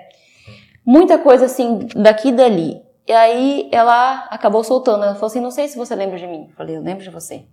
[0.85, 2.81] Muita coisa assim, daqui e dali.
[3.05, 5.03] E aí ela acabou soltando.
[5.03, 6.47] Ela falou assim: Não sei se você lembra de mim.
[6.49, 7.45] Eu falei: Eu lembro de você.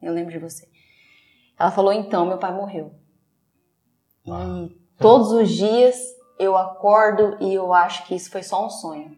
[0.00, 0.68] Eu lembro de você.
[1.58, 2.94] Ela falou: Então, meu pai morreu.
[4.26, 5.96] E todos os dias
[6.38, 9.16] eu acordo e eu acho que isso foi só um sonho.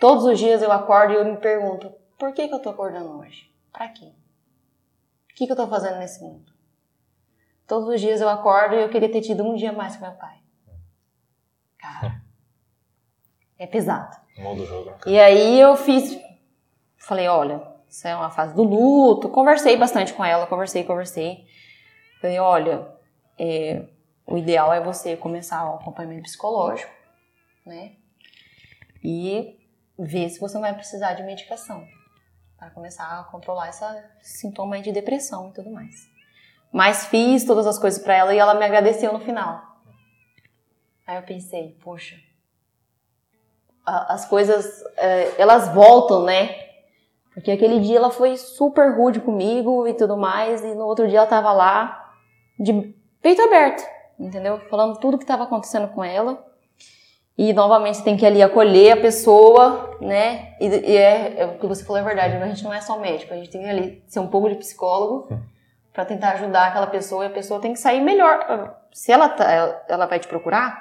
[0.00, 3.18] Todos os dias eu acordo e eu me pergunto: Por que, que eu tô acordando
[3.18, 3.50] hoje?
[3.72, 4.12] Para quê?
[5.40, 6.52] que, que eu estou fazendo nesse mundo?
[7.66, 10.12] Todos os dias eu acordo e eu queria ter tido um dia mais com meu
[10.12, 10.38] pai.
[11.78, 12.22] Cara,
[13.58, 14.18] é pesado.
[14.36, 14.90] Muda o jogo.
[14.90, 16.20] Né, e aí eu fiz,
[16.98, 19.28] falei, olha, isso é uma fase do luto.
[19.28, 21.44] Conversei bastante com ela, conversei, conversei.
[22.20, 22.86] Falei, olha,
[23.36, 23.84] é,
[24.26, 26.92] o ideal é você começar o acompanhamento psicológico,
[27.66, 27.96] né?
[29.02, 29.58] E
[29.98, 31.84] ver se você não vai precisar de medicação
[32.56, 36.08] para começar a controlar essa sintoma de depressão e tudo mais.
[36.72, 39.82] Mas fiz todas as coisas para ela e ela me agradeceu no final.
[41.06, 42.16] Aí eu pensei, poxa,
[43.84, 46.59] as coisas é, elas voltam, né?
[47.40, 51.20] Porque aquele dia ela foi super rude comigo e tudo mais, e no outro dia
[51.20, 52.12] ela tava lá
[52.58, 53.82] de peito aberto,
[54.18, 54.60] entendeu?
[54.68, 56.44] Falando tudo que estava acontecendo com ela.
[57.38, 60.54] E novamente você tem que ali acolher a pessoa, né?
[60.60, 62.98] E, e é, é, o que você falou é verdade, a gente não é só
[62.98, 65.34] médico, a gente tem que ali ser um pouco de psicólogo
[65.94, 68.76] para tentar ajudar aquela pessoa e a pessoa tem que sair melhor.
[68.92, 70.78] Se ela, tá, ela vai te procurar,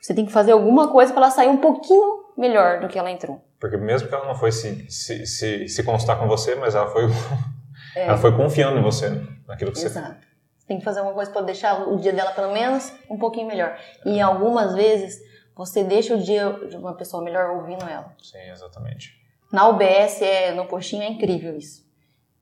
[0.00, 3.12] você tem que fazer alguma coisa para ela sair um pouquinho melhor do que ela
[3.12, 3.40] entrou.
[3.60, 6.86] Porque mesmo que ela não foi se, se, se, se constar com você, mas ela
[6.88, 7.04] foi,
[7.94, 8.06] é.
[8.06, 9.26] ela foi confiando em você, né?
[9.46, 9.92] naquilo que Exato.
[9.92, 10.30] você Exato.
[10.66, 13.76] Tem que fazer alguma coisa para deixar o dia dela, pelo menos, um pouquinho melhor.
[14.06, 15.20] E algumas vezes,
[15.54, 18.14] você deixa o dia de uma pessoa melhor ouvindo ela.
[18.22, 19.20] Sim, exatamente.
[19.52, 21.84] Na UBS, é, no postinho, é incrível isso.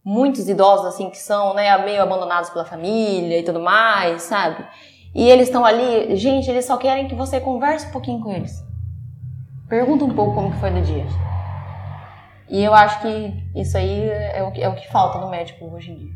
[0.05, 4.65] Muitos idosos, assim, que são né, meio abandonados pela família e tudo mais, sabe?
[5.15, 8.63] E eles estão ali, gente, eles só querem que você converse um pouquinho com eles.
[9.69, 11.05] Pergunta um pouco como foi no dia.
[12.49, 15.67] E eu acho que isso aí é o que, é o que falta no médico
[15.67, 16.15] hoje em dia.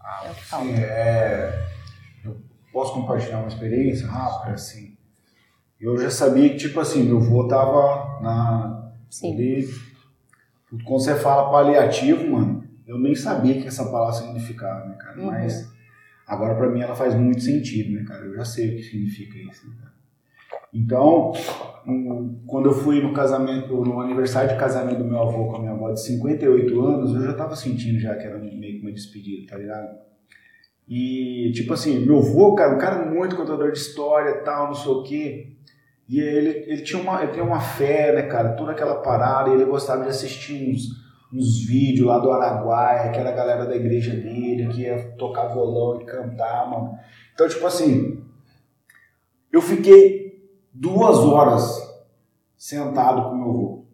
[0.00, 0.66] Ah, é o que falta.
[0.66, 1.66] Sim, é...
[2.24, 2.40] eu
[2.72, 4.96] posso compartilhar uma experiência rápida, assim.
[5.78, 8.92] Eu já sabia que, tipo assim, meu avô tava na...
[9.10, 9.34] Sim.
[9.34, 9.68] Ali...
[10.84, 15.18] Quando você fala paliativo, mano, eu nem sabia que essa palavra significava, né, cara?
[15.18, 15.26] Uhum.
[15.26, 15.70] Mas
[16.26, 18.24] agora para mim ela faz muito sentido, né, cara?
[18.24, 19.92] Eu já sei o que significa isso, né, cara?
[20.72, 21.32] Então,
[22.46, 25.72] quando eu fui no casamento, no aniversário de casamento do meu avô com a minha
[25.72, 29.46] avó de 58 anos, eu já tava sentindo já que era meio que uma despedida,
[29.48, 29.96] tá ligado?
[30.86, 34.92] E, tipo assim, meu avô, cara, um cara muito contador de história tal, não sei
[34.92, 35.52] o quê.
[36.08, 39.54] E ele, ele, tinha uma, ele tinha uma fé, né, cara, toda aquela parada, e
[39.54, 40.88] ele gostava de assistir uns,
[41.32, 45.48] uns vídeos lá do Araguaia, que era a galera da igreja dele, que ia tocar
[45.48, 46.94] violão e cantar, mano.
[47.34, 48.22] Então, tipo assim,
[49.52, 50.27] eu fiquei
[50.78, 51.62] duas horas
[52.56, 53.86] sentado com meu avô,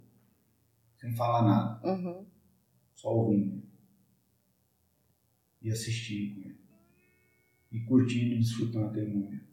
[0.97, 2.25] sem falar nada, uhum.
[2.95, 3.63] só ouvindo
[5.63, 6.59] e assistindo com ele
[7.73, 9.45] e curtindo e desfrutando aquele momento.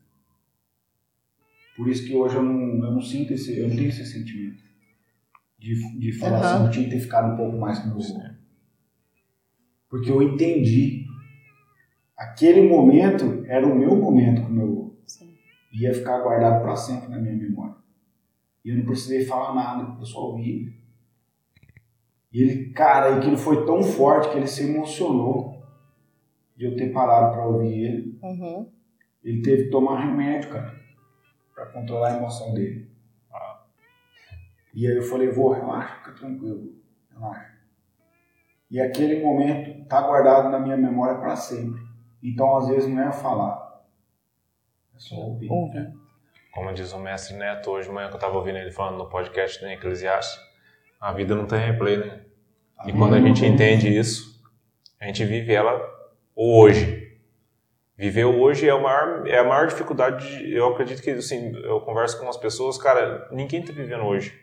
[1.75, 4.63] Por isso que hoje eu não, eu não sinto esse, eu não tenho esse sentimento
[5.57, 6.45] de, de falar uhum.
[6.45, 8.35] assim, eu tinha que ter ficado um pouco mais com meu avô.
[9.89, 11.05] Porque eu entendi
[12.15, 14.90] aquele momento era o meu momento com meu avô
[15.71, 17.75] ia ficar guardado para sempre na minha memória.
[18.63, 20.79] E eu não precisei falar nada, eu só ouvi
[22.31, 25.61] E ele, cara, aquilo foi tão forte que ele se emocionou
[26.55, 28.19] de eu ter parado para ouvir ele.
[28.21, 28.69] Uhum.
[29.23, 30.75] Ele teve que tomar remédio, cara,
[31.53, 32.89] para controlar a emoção dele.
[33.31, 33.63] Ah.
[34.73, 36.75] E aí eu falei, vou, relaxa, fica tranquilo,
[37.09, 37.51] relaxa.
[38.69, 41.81] E aquele momento tá guardado na minha memória para sempre.
[42.23, 43.60] Então, às vezes, não é falar,
[45.01, 45.49] só ouvir.
[45.73, 45.91] Né?
[46.53, 49.09] Como diz o mestre Neto hoje de manhã que eu estava ouvindo ele falando no
[49.09, 50.39] podcast do Eclesiastes,
[50.99, 52.21] a vida não tem replay, né?
[52.77, 54.41] A e quando a gente entende isso,
[54.99, 55.81] a gente vive ela
[56.35, 57.09] hoje.
[57.97, 60.27] Viver hoje é a maior, é a maior dificuldade.
[60.27, 64.33] De, eu acredito que, assim, eu converso com umas pessoas, cara, ninguém tá vivendo hoje.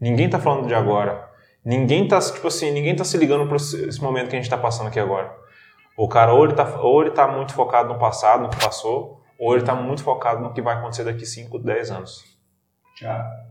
[0.00, 1.28] Ninguém tá falando de agora.
[1.64, 4.58] Ninguém tá, tipo assim, ninguém tá se ligando para esse momento que a gente tá
[4.58, 5.34] passando aqui agora.
[5.96, 9.17] O cara ou ele tá, ou ele tá muito focado no passado, no que passou,
[9.38, 12.36] ou ele está muito focado no que vai acontecer daqui 5, 10 anos?
[12.96, 13.46] Já.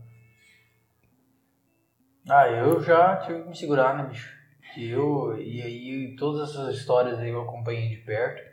[2.28, 4.36] Ah, eu já tive que me segurar, né, bicho?
[4.76, 8.46] Eu, e aí, todas essas histórias aí eu acompanhei de perto.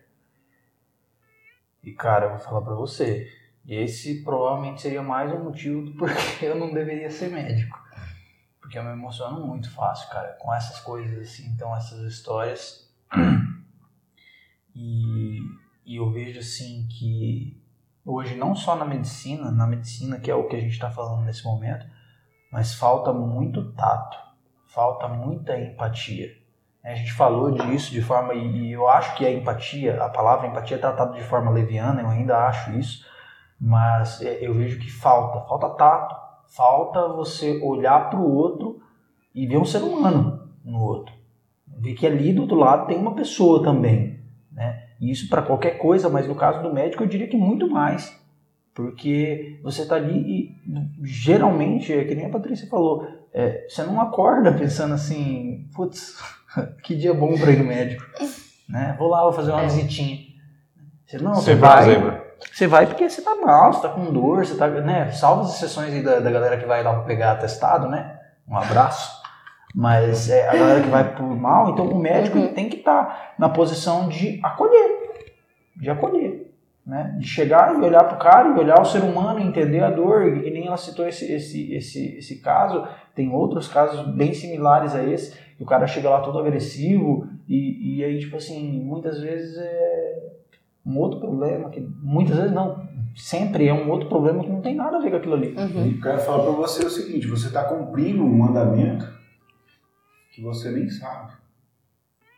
[1.84, 3.30] E, cara, eu vou falar pra você,
[3.68, 7.78] esse provavelmente seria mais um motivo do porquê eu não deveria ser médico.
[8.62, 12.90] Porque eu me emociono muito fácil, cara, com essas coisas assim, então, essas histórias.
[14.78, 15.40] E
[15.86, 17.62] e eu vejo assim que
[18.04, 21.24] hoje não só na medicina, na medicina que é o que a gente está falando
[21.24, 21.86] nesse momento,
[22.52, 24.18] mas falta muito tato,
[24.68, 26.30] falta muita empatia.
[26.84, 30.78] A gente falou disso de forma e eu acho que a empatia, a palavra empatia
[30.78, 33.06] é tratada de forma leviana, eu ainda acho isso,
[33.60, 36.16] mas é, eu vejo que falta, falta tato,
[36.48, 38.82] falta você olhar para o outro
[39.34, 41.14] e ver um ser humano no outro,
[41.68, 44.85] ver que ali do outro lado tem uma pessoa também, né?
[45.02, 48.18] Isso para qualquer coisa, mas no caso do médico eu diria que muito mais.
[48.74, 50.56] Porque você está ali e
[51.02, 56.16] geralmente, é que nem a Patrícia falou, é, você não acorda pensando assim, putz,
[56.84, 58.04] que dia bom para ir no médico.
[58.68, 58.96] Né?
[58.98, 59.68] Vou lá, vou fazer uma é.
[59.68, 60.18] visitinha.
[61.06, 61.86] Você, não, você vai.
[62.52, 65.12] Você vai porque você tá mal, você tá com dor, você tá, né?
[65.12, 68.20] Salva as exceções aí da, da galera que vai lá pegar atestado, né?
[68.48, 69.22] Um abraço.
[69.74, 72.54] Mas é, a galera que vai por mal, então o médico uhum.
[72.54, 75.14] tem que estar tá na posição de acolher,
[75.76, 76.46] de acolher.
[76.86, 77.16] Né?
[77.18, 80.28] De chegar e olhar para o cara e olhar o ser humano, entender a dor,
[80.28, 85.04] e nem ela citou esse, esse, esse, esse caso, tem outros casos bem similares a
[85.04, 89.58] esse, que o cara chega lá todo agressivo, e, e aí, tipo assim, muitas vezes
[89.58, 90.06] é
[90.86, 94.76] um outro problema, que muitas vezes não, sempre é um outro problema que não tem
[94.76, 95.56] nada a ver com aquilo ali.
[95.58, 95.92] Uhum.
[95.96, 99.12] Eu quero falar para você o seguinte: você está cumprindo um mandamento
[100.36, 101.32] que você nem sabe,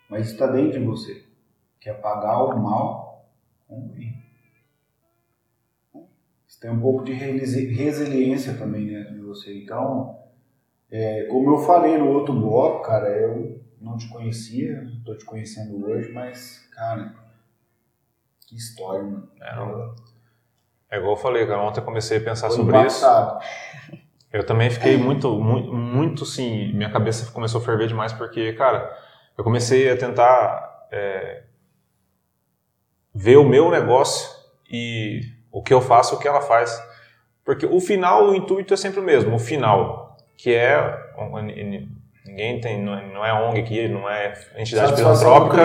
[0.08, 1.24] mas está dentro de você,
[1.80, 3.28] que é pagar o mal
[3.66, 4.22] com o bem.
[6.46, 9.52] Você tem um pouco de resiliência também dentro de você.
[9.60, 10.16] Então,
[10.88, 15.84] é, como eu falei no outro bloco, cara, eu não te conhecia, estou te conhecendo
[15.84, 17.16] hoje, mas, cara,
[18.46, 19.28] que história, mano.
[19.40, 23.40] É, é igual eu falei, cara, ontem eu comecei a pensar Foi sobre impactado.
[23.40, 23.67] isso.
[24.32, 28.94] Eu também fiquei muito, muito, muito, sim, minha cabeça começou a ferver demais, porque, cara,
[29.36, 31.44] eu comecei a tentar é,
[33.14, 34.28] ver o meu negócio
[34.70, 35.20] e
[35.50, 36.78] o que eu faço, o que ela faz.
[37.42, 41.08] Porque o final, o intuito é sempre o mesmo, o final, que é
[42.26, 45.62] ninguém tem, não é ONG aqui, não é entidade filantrópica.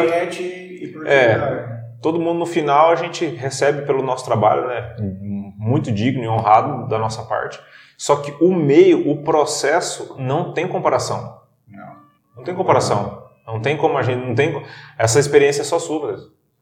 [1.05, 4.95] É, todo mundo no final a gente recebe pelo nosso trabalho, né?
[5.57, 7.59] Muito digno e honrado da nossa parte.
[8.03, 11.41] Só que o meio, o processo, não tem comparação.
[11.65, 11.95] Não.
[12.35, 13.29] Não tem comparação.
[13.47, 14.27] Não tem como a gente.
[14.27, 14.61] Não tem,
[14.97, 16.17] essa experiência é só sua.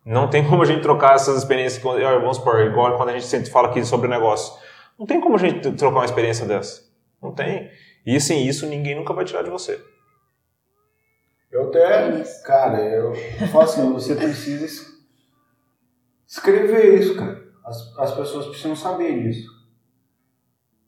[0.06, 1.82] Não tem como a gente trocar essas experiências.
[1.82, 4.54] Vamos supor, igual quando a gente sempre fala aqui sobre negócio.
[5.00, 6.84] Não tem como a gente trocar uma experiência dessa.
[7.20, 7.72] Não tem.
[8.06, 9.84] E assim, isso ninguém nunca vai tirar de você.
[11.52, 14.92] Eu até, cara, eu, eu falo assim, você precisa
[16.28, 17.42] escrever isso, cara.
[17.66, 19.51] As, as pessoas precisam saber disso.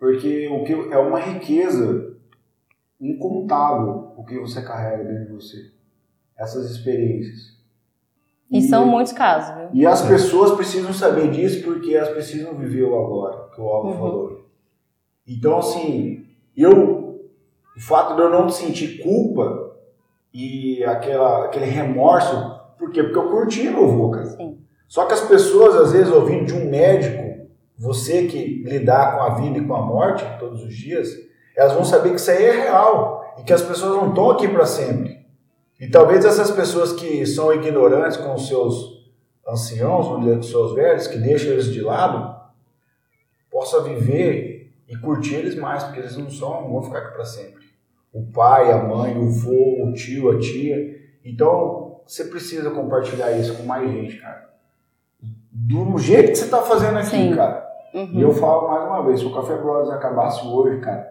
[0.04, 2.18] Porque o que é uma riqueza
[2.99, 5.72] incontável o que você carrega dentro de você.
[6.38, 7.58] Essas experiências.
[8.51, 9.70] E, e são muitos casos, viu?
[9.72, 13.88] E as pessoas precisam saber disso porque elas precisam viver o agora, que o Alvo
[13.91, 13.97] uhum.
[13.97, 14.45] falou.
[15.26, 17.22] Então, assim, eu,
[17.74, 19.74] o fato de eu não sentir culpa
[20.34, 23.01] e aquela, aquele remorso, por quê?
[23.04, 24.26] Porque eu curti meu avô, cara.
[24.26, 24.60] Sim.
[24.86, 27.23] Só que as pessoas, às vezes, ouvindo de um médico,
[27.78, 31.10] você que lidar com a vida e com a morte todos os dias,
[31.56, 34.48] elas vão saber que isso aí é real e que as pessoas não estão aqui
[34.48, 35.26] para sempre.
[35.80, 39.12] E talvez essas pessoas que são ignorantes com os seus
[39.48, 42.42] anciãos, com os seus velhos, que deixam eles de lado,
[43.52, 47.26] possa viver e curtir eles mais, porque eles não são, não vão ficar aqui para
[47.26, 47.64] sempre.
[48.14, 51.02] O pai, a mãe, o vô, o tio, a tia.
[51.26, 54.53] Então, você precisa compartilhar isso com mais gente, cara
[55.54, 57.36] do jeito que você está fazendo aqui, Sim.
[57.36, 57.72] cara.
[57.93, 58.20] Uhum.
[58.20, 61.08] E eu falo mais uma vez, se o Café Brothers acabasse hoje, cara,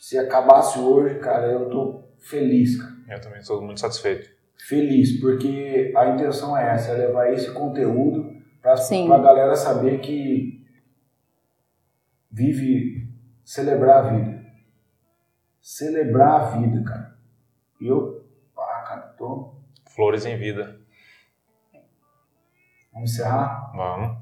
[0.00, 2.92] se acabasse hoje, cara, eu tô feliz, cara.
[3.08, 4.28] Eu também estou muito satisfeito.
[4.66, 10.66] Feliz, porque a intenção é essa, é levar esse conteúdo para a galera saber que
[12.30, 13.08] vive
[13.44, 14.40] celebrar a vida.
[15.60, 17.16] Celebrar a vida, cara.
[17.80, 18.24] E eu,
[18.54, 19.54] pá, cara, tô...
[19.88, 20.79] Flores em vida.
[22.92, 23.70] Vamos encerrar?
[23.74, 24.16] Vamos.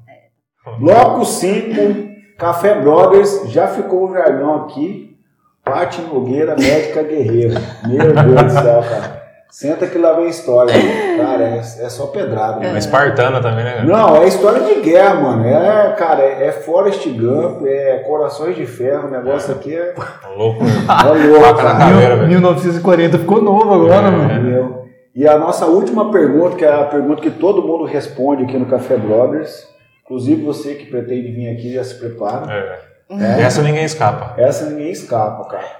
[0.79, 3.49] Bloco 5, Café Brothers.
[3.49, 5.17] Já ficou o jargão aqui.
[5.63, 7.59] Pati Nogueira, médica guerreira.
[7.85, 9.19] Meu Deus do céu, cara.
[9.51, 10.71] Senta que lá vem história.
[11.17, 12.59] Cara, é, é só pedrada.
[12.59, 13.83] Uma espartana também, né?
[13.83, 15.43] Não, é história de guerra, mano.
[15.43, 19.07] É, cara, é, é Forrest Gump, é Corações de Ferro.
[19.07, 19.93] O negócio aqui é.
[19.93, 20.63] Tá louco.
[20.63, 21.57] É louco.
[21.57, 24.43] Caveira, 1940 ficou novo agora, é, mano.
[24.43, 24.78] Meu.
[25.15, 28.67] E a nossa última pergunta, que é a pergunta que todo mundo responde aqui no
[28.67, 29.67] Café Brothers,
[30.03, 32.51] inclusive você que pretende vir aqui, já se prepara.
[32.51, 32.89] É.
[33.09, 33.41] É.
[33.41, 34.39] Essa ninguém escapa.
[34.39, 35.79] Essa ninguém escapa, cara.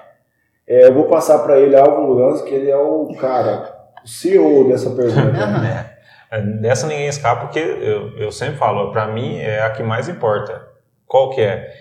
[0.68, 3.72] É, eu vou passar para ele Álvaro Lanz, que ele é o cara,
[4.04, 5.96] o CEO dessa pergunta.
[6.32, 10.10] é, dessa ninguém escapa, porque eu, eu sempre falo, para mim é a que mais
[10.10, 10.68] importa.
[11.06, 11.72] Qual que é?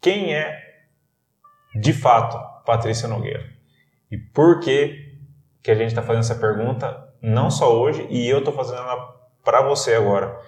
[0.00, 0.54] Quem é,
[1.74, 3.44] de fato, Patrícia Nogueira?
[4.10, 5.05] E por que
[5.66, 9.16] que a gente está fazendo essa pergunta, não só hoje, e eu estou fazendo ela
[9.44, 10.38] para você agora.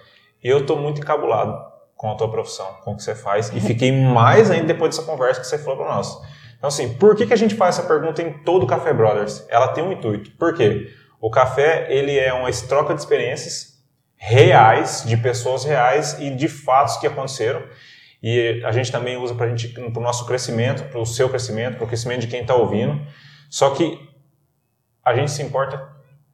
[0.41, 1.61] Eu estou muito encabulado
[1.93, 5.05] com a tua profissão, com o que você faz, e fiquei mais ainda depois dessa
[5.05, 6.07] conversa que você falou para nós.
[6.57, 9.45] Então, assim, por que, que a gente faz essa pergunta em todo o Café Brothers?
[9.49, 10.31] Ela tem um intuito.
[10.37, 10.87] Por quê?
[11.19, 13.77] O café, ele é uma troca de experiências
[14.15, 17.61] reais, de pessoas reais e de fatos que aconteceram.
[18.23, 21.87] E a gente também usa para o nosso crescimento, para o seu crescimento, para o
[21.87, 23.05] crescimento de quem está ouvindo.
[23.49, 24.07] Só que
[25.03, 25.87] a gente se importa,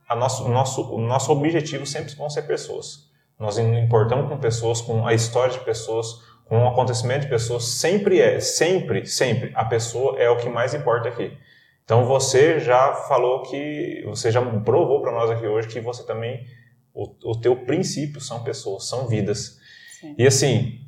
[0.08, 3.10] a nosso, o, nosso, o nosso objetivo sempre vão ser pessoas.
[3.40, 8.22] Nós importamos com pessoas, com a história de pessoas, com o acontecimento de pessoas, sempre
[8.22, 11.36] é, sempre, sempre, a pessoa é o que mais importa aqui.
[11.84, 16.46] Então você já falou que, você já provou para nós aqui hoje que você também,
[16.94, 19.60] o, o teu princípio são pessoas, são vidas.
[20.00, 20.16] Sim.
[20.18, 20.80] E assim,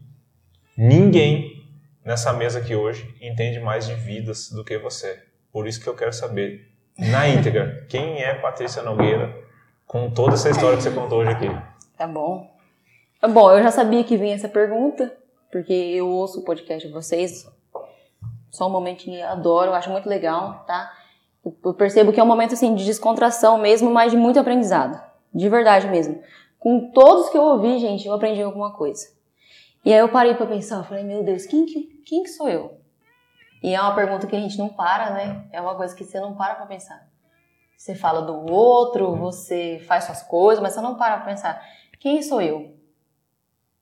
[0.75, 1.57] ninguém
[2.03, 5.21] nessa mesa aqui hoje entende mais de vidas do que você.
[5.51, 9.36] Por isso que eu quero saber, na íntegra, quem é Patrícia Nogueira
[9.86, 11.48] com toda essa história que você contou hoje aqui.
[11.98, 12.50] Tá bom.
[13.22, 15.16] Tá bom, eu já sabia que vinha essa pergunta,
[15.52, 17.48] porque eu ouço o podcast de vocês
[18.52, 20.91] só um momentinho, adoro, acho muito legal, tá?
[21.64, 25.02] Eu percebo que é um momento assim de descontração mesmo, mas de muito aprendizado.
[25.34, 26.20] De verdade mesmo.
[26.60, 29.08] Com todos que eu ouvi, gente, eu aprendi alguma coisa.
[29.86, 32.76] E aí eu parei para pensar, falei, meu Deus, quem que, quem que sou eu?
[33.62, 35.45] E é uma pergunta que a gente não para, né?
[35.51, 37.08] É uma coisa que você não para para pensar.
[37.78, 41.62] Você fala do outro, você faz suas coisas, mas você não para para pensar,
[41.99, 42.76] quem sou eu?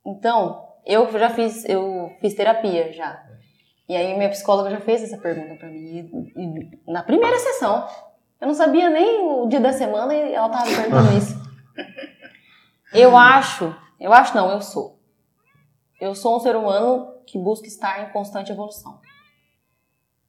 [0.05, 3.23] Então, eu já fiz, eu fiz terapia já.
[3.87, 5.79] E aí minha psicóloga já fez essa pergunta para mim.
[5.79, 7.87] E, e, na primeira sessão,
[8.41, 11.45] eu não sabia nem o dia da semana e ela tava me perguntando isso.
[12.93, 14.99] Eu acho, eu acho não, eu sou.
[15.99, 18.99] Eu sou um ser humano que busca estar em constante evolução.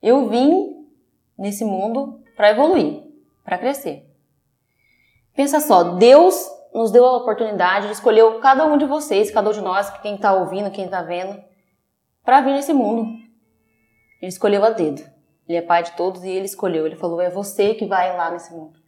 [0.03, 0.87] Eu vim
[1.39, 3.03] nesse mundo para evoluir,
[3.45, 4.07] para crescer.
[5.35, 9.53] Pensa só, Deus nos deu a oportunidade de escolher cada um de vocês, cada um
[9.53, 11.43] de nós, quem está ouvindo, quem está vendo,
[12.25, 13.07] para vir nesse mundo.
[14.21, 15.03] Ele escolheu a dedo.
[15.49, 16.87] Ele é pai de todos e ele escolheu.
[16.87, 18.79] Ele falou: é você que vai lá nesse mundo.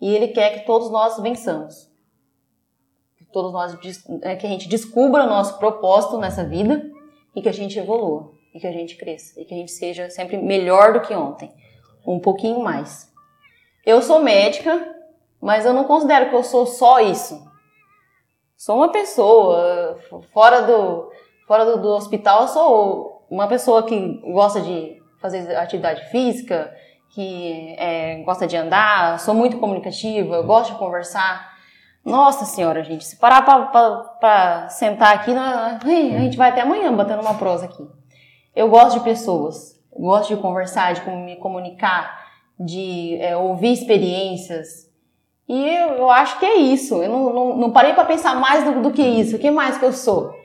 [0.00, 1.90] E ele quer que todos nós vençamos.
[3.16, 3.76] Que todos nós
[4.22, 6.82] é, que a gente descubra o nosso propósito nessa vida
[7.34, 10.10] e que a gente evolua e que a gente cresça e que a gente seja
[10.10, 11.50] sempre melhor do que ontem,
[12.06, 13.10] um pouquinho mais.
[13.84, 14.94] Eu sou médica,
[15.40, 17.48] mas eu não considero que eu sou só isso.
[18.56, 19.98] Sou uma pessoa
[20.32, 21.10] fora do
[21.46, 26.72] fora do, do hospital, eu sou uma pessoa que gosta de fazer atividade física,
[27.10, 31.50] que é, gosta de andar, sou muito comunicativa, gosto de conversar.
[32.04, 35.78] Nossa senhora, gente, se parar para sentar aqui, a
[36.20, 37.99] gente vai até amanhã batendo uma prosa aqui.
[38.60, 44.86] Eu gosto de pessoas, gosto de conversar, de me comunicar, de é, ouvir experiências.
[45.48, 47.02] E eu, eu, acho que é isso.
[47.02, 49.36] Eu não, não, não parei para pensar mais do, do que isso.
[49.36, 50.38] O que mais que eu sou?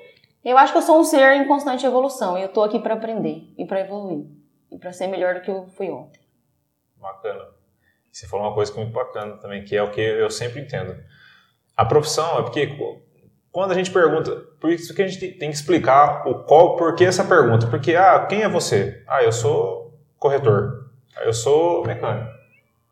[0.45, 2.93] Eu acho que eu sou um ser em constante evolução e eu tô aqui para
[2.93, 4.27] aprender e para evoluir
[4.71, 6.21] e para ser melhor do que eu fui ontem.
[6.95, 7.49] Bacana.
[8.13, 10.61] Você falou uma coisa que é muito bacana também, que é o que eu sempre
[10.61, 10.95] entendo.
[11.75, 12.65] A profissão é porque
[13.55, 16.93] quando a gente pergunta, por isso que a gente tem que explicar o qual, por
[16.93, 17.67] que essa pergunta?
[17.67, 19.01] Porque ah, quem é você?
[19.07, 20.89] Ah, eu sou corretor.
[21.15, 22.27] Ah, eu sou mecânico.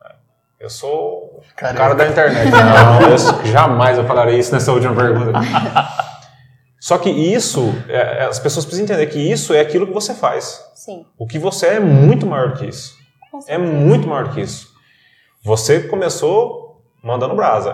[0.01, 0.15] Ah,
[0.61, 2.47] eu sou o cara da internet.
[2.49, 3.17] Não, eu,
[3.51, 5.37] jamais eu falaria isso nessa última pergunta.
[6.79, 10.13] Só que isso, é, é, as pessoas precisam entender que isso é aquilo que você
[10.13, 10.63] faz.
[10.75, 11.05] Sim.
[11.17, 12.95] O que você é, é muito maior do que isso.
[13.49, 14.69] É muito maior do que isso.
[15.43, 17.71] Você começou mandando brasa.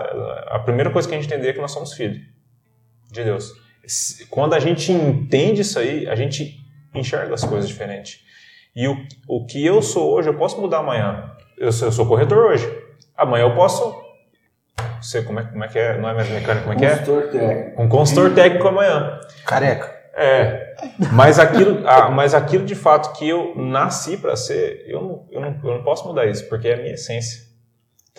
[0.48, 2.39] A primeira coisa que a gente entender é que nós somos filhos
[3.12, 3.52] de Deus.
[4.28, 6.58] Quando a gente entende isso aí, a gente
[6.94, 8.20] enxerga as coisas diferentes.
[8.74, 8.96] E o,
[9.28, 11.32] o que eu sou hoje, eu posso mudar amanhã.
[11.58, 12.66] Eu sou, eu sou corretor hoje.
[13.16, 14.10] Amanhã eu posso
[15.00, 15.98] você, como é, como é que é?
[15.98, 16.96] Não é mais mecânico, como é que é?
[16.96, 17.82] Consultor técnico.
[17.82, 19.20] Um consultor técnico amanhã.
[19.46, 20.00] Careca.
[20.14, 20.74] É.
[21.12, 25.40] Mas aquilo, ah, mas aquilo de fato que eu nasci para ser, eu não, eu,
[25.40, 27.49] não, eu não posso mudar isso, porque é a minha essência.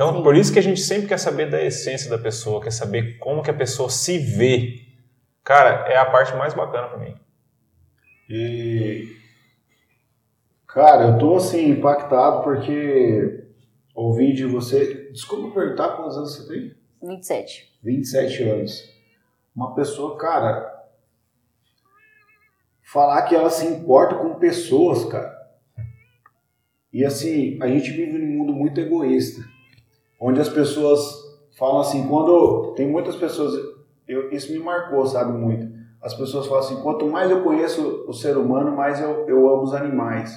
[0.01, 0.23] Então, Sim.
[0.23, 3.43] por isso que a gente sempre quer saber da essência da pessoa, quer saber como
[3.43, 4.81] que a pessoa se vê.
[5.43, 7.15] Cara, é a parte mais bacana para mim.
[8.27, 9.15] E
[10.67, 13.43] cara, eu tô assim impactado porque
[13.93, 15.11] ouvi de você.
[15.11, 16.75] Desculpa perguntar quantos anos você tem?
[17.03, 17.71] 27.
[17.83, 18.89] 27 anos.
[19.55, 20.67] Uma pessoa, cara.
[22.81, 25.39] Falar que ela se importa com pessoas, cara.
[26.91, 29.50] E assim, a gente vive num mundo muito egoísta.
[30.21, 31.01] Onde as pessoas
[31.57, 32.73] falam assim, quando.
[32.75, 33.53] Tem muitas pessoas.
[34.07, 35.67] Eu, isso me marcou, sabe, muito.
[35.99, 39.63] As pessoas falam assim, quanto mais eu conheço o ser humano, mais eu, eu amo
[39.63, 40.31] os animais.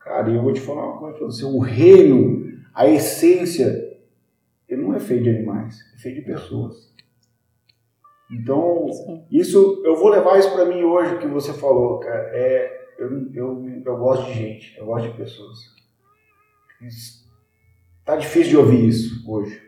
[0.00, 3.98] Cara, e eu vou te falar uma coisa, você, o reino a essência,
[4.68, 6.94] ele não é feito de animais, é feito de pessoas.
[8.30, 8.86] Então,
[9.32, 12.30] isso eu vou levar isso para mim hoje que você falou, cara.
[12.32, 15.58] É, eu, eu, eu gosto de gente, eu gosto de pessoas.
[18.08, 19.60] Tá difícil de ouvir isso hoje.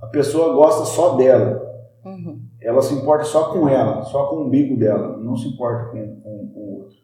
[0.00, 1.60] A pessoa gosta só dela.
[2.04, 2.40] Uhum.
[2.60, 6.20] Ela se importa só com ela, só com o umbigo dela, não se importa com,
[6.20, 6.96] com, com o outro.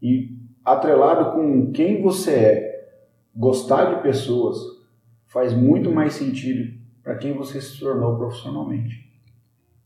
[0.00, 2.88] E atrelado com quem você é,
[3.34, 4.58] gostar de pessoas
[5.26, 9.10] faz muito mais sentido para quem você se tornou profissionalmente.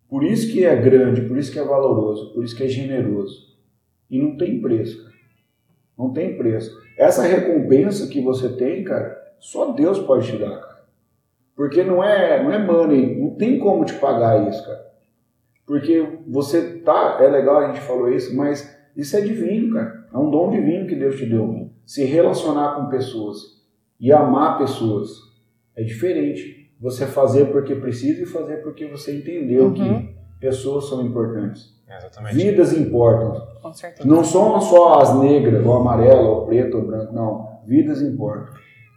[0.07, 3.57] Por isso que é grande, por isso que é valoroso, por isso que é generoso.
[4.11, 5.17] E não tem preço, cara.
[5.97, 6.79] Não tem preço.
[6.99, 10.85] essa recompensa que você tem, cara, só Deus pode te dar, cara.
[11.57, 14.87] Porque não é, não é money, não tem como te pagar isso, cara.
[15.67, 20.07] Porque você tá, é legal a gente falou isso, mas isso é divino, cara.
[20.15, 21.71] É um dom divino que Deus te deu.
[21.85, 23.61] Se relacionar com pessoas
[23.99, 25.11] e amar pessoas
[25.75, 26.71] é diferente.
[26.81, 29.75] Você fazer porque precisa e fazer porque você entendeu uhum.
[29.75, 31.77] que pessoas são importantes.
[31.89, 32.37] Exatamente.
[32.37, 33.45] Vidas importam.
[33.61, 34.09] Com certeza.
[34.09, 37.61] Não são só as negras, ou amarela, ou preta, ou branca, não.
[37.67, 38.55] Vidas importam.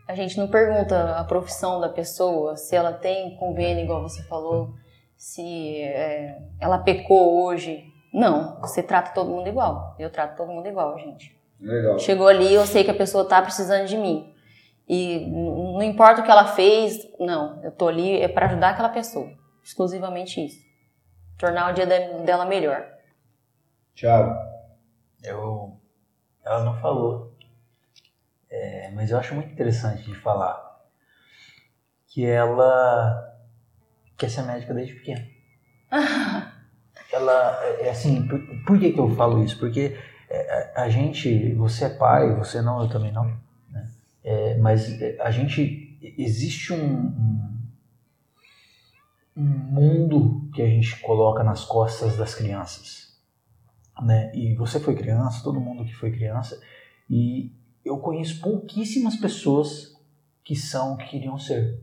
[0.07, 4.73] A gente não pergunta a profissão da pessoa, se ela tem convênio, igual você falou,
[5.17, 7.83] se é, ela pecou hoje.
[8.13, 9.95] Não, você trata todo mundo igual.
[9.97, 11.35] Eu trato todo mundo igual, gente.
[11.59, 11.97] Legal.
[11.99, 14.33] Chegou ali, eu sei que a pessoa tá precisando de mim.
[14.87, 17.61] E não importa o que ela fez, não.
[17.63, 19.27] Eu tô ali é para ajudar aquela pessoa.
[19.63, 20.63] Exclusivamente isso.
[21.37, 22.85] Tornar o dia dela melhor.
[23.95, 24.35] Tiago.
[25.23, 25.79] Eu,
[26.45, 27.34] ela não falou,
[28.55, 30.63] é, mas eu acho muito interessante de falar
[32.07, 33.33] que ela
[34.17, 35.25] quer ser médica desde pequena.
[37.11, 39.59] ela, é, é assim, por, por, que, que eu falo isso?
[39.59, 39.97] Porque
[40.29, 43.25] é, a, a, gente, você é pai, você não, eu também não,
[43.69, 43.89] né?
[44.23, 47.61] é, mas a gente, existe um, um,
[49.35, 53.05] um mundo que a gente coloca nas costas das crianças
[54.01, 54.31] né?
[54.35, 56.59] E você foi criança, todo mundo que foi criança,
[57.09, 57.51] e
[57.85, 59.93] eu conheço pouquíssimas pessoas
[60.43, 61.79] que são que queriam ser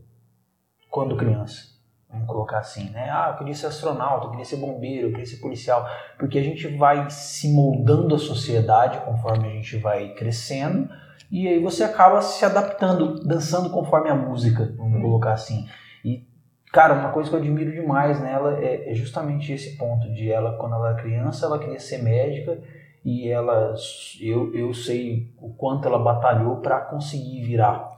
[0.89, 1.73] quando criança.
[2.09, 3.09] Vamos colocar assim, né?
[3.09, 5.89] Ah, eu queria ser astronauta, eu queria ser bombeiro, eu queria ser policial,
[6.19, 10.87] porque a gente vai se moldando a sociedade conforme a gente vai crescendo
[11.31, 15.67] e aí você acaba se adaptando, dançando conforme a música, vamos colocar assim.
[16.05, 16.27] E
[16.73, 20.57] Cara, uma coisa que eu admiro demais nela é, é, justamente esse ponto de ela,
[20.57, 22.59] quando ela era criança, ela queria ser médica
[23.03, 23.73] e ela,
[24.21, 27.95] eu, eu sei o quanto ela batalhou para conseguir virar,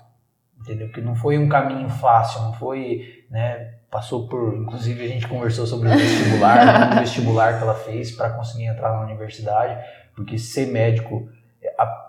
[0.59, 0.89] entendeu?
[0.91, 3.75] Que não foi um caminho fácil, não foi, né?
[3.91, 8.31] Passou por, inclusive a gente conversou sobre o vestibular, o vestibular que ela fez para
[8.31, 9.79] conseguir entrar na universidade,
[10.15, 11.29] porque ser médico,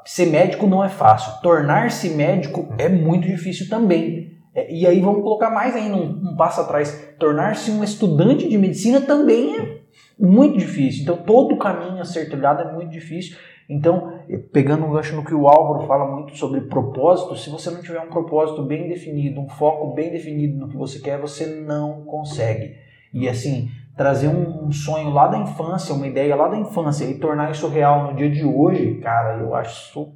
[0.04, 4.34] ser médico não é fácil, tornar-se médico é muito difícil também.
[4.54, 7.14] É, e aí vamos colocar mais ainda um, um passo atrás.
[7.18, 9.85] Tornar-se um estudante de medicina também é
[10.18, 11.02] muito difícil.
[11.02, 13.36] Então todo o caminho a ser trilhado é muito difícil.
[13.68, 14.20] Então,
[14.52, 18.00] pegando um gancho no que o Álvaro fala muito sobre propósito, se você não tiver
[18.00, 22.76] um propósito bem definido, um foco bem definido no que você quer, você não consegue.
[23.12, 27.50] E assim, trazer um, sonho lá da infância, uma ideia lá da infância e tornar
[27.50, 30.14] isso real no dia de hoje, cara, eu acho isso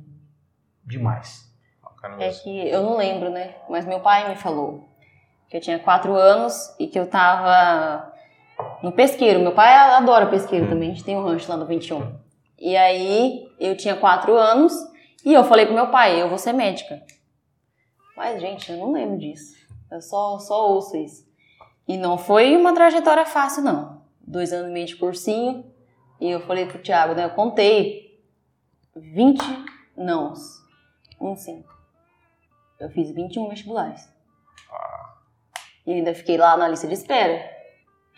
[0.84, 1.50] demais.
[2.18, 3.56] É que eu não lembro, né?
[3.68, 4.88] Mas meu pai me falou
[5.48, 8.09] que eu tinha quatro anos e que eu tava
[8.82, 9.40] no pesqueiro.
[9.40, 10.68] Meu pai adora pesqueiro hum.
[10.68, 12.18] também, a gente tem um rancho lá no 21.
[12.58, 14.72] E aí eu tinha quatro anos
[15.24, 17.02] e eu falei pro meu pai, eu vou ser médica.
[18.16, 19.56] Mas, gente, eu não lembro disso.
[19.90, 21.28] Eu só, só ouço isso.
[21.88, 24.02] E não foi uma trajetória fácil, não.
[24.20, 25.64] Dois anos e meio de cursinho.
[26.20, 27.24] E eu falei pro Thiago, né?
[27.24, 28.20] Eu contei
[28.94, 29.40] 20
[29.96, 30.60] nãos.
[31.20, 31.64] Um sim.
[32.78, 34.06] Eu fiz 21 vestibulares.
[34.70, 35.14] Ah.
[35.86, 37.59] E ainda fiquei lá na lista de espera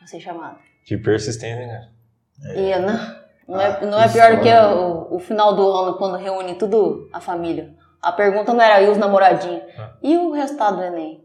[0.03, 0.59] pra ser chamada.
[0.85, 1.89] Que persistente, né?
[2.45, 2.61] É.
[2.61, 3.17] E não,
[3.49, 6.57] não, é, ah, não é pior do que o, o, final do ano, quando reúne
[6.57, 7.75] tudo a família.
[8.01, 9.63] A pergunta não era e os namoradinhos?
[9.79, 9.95] Ah.
[10.03, 11.25] E o resultado do Enem?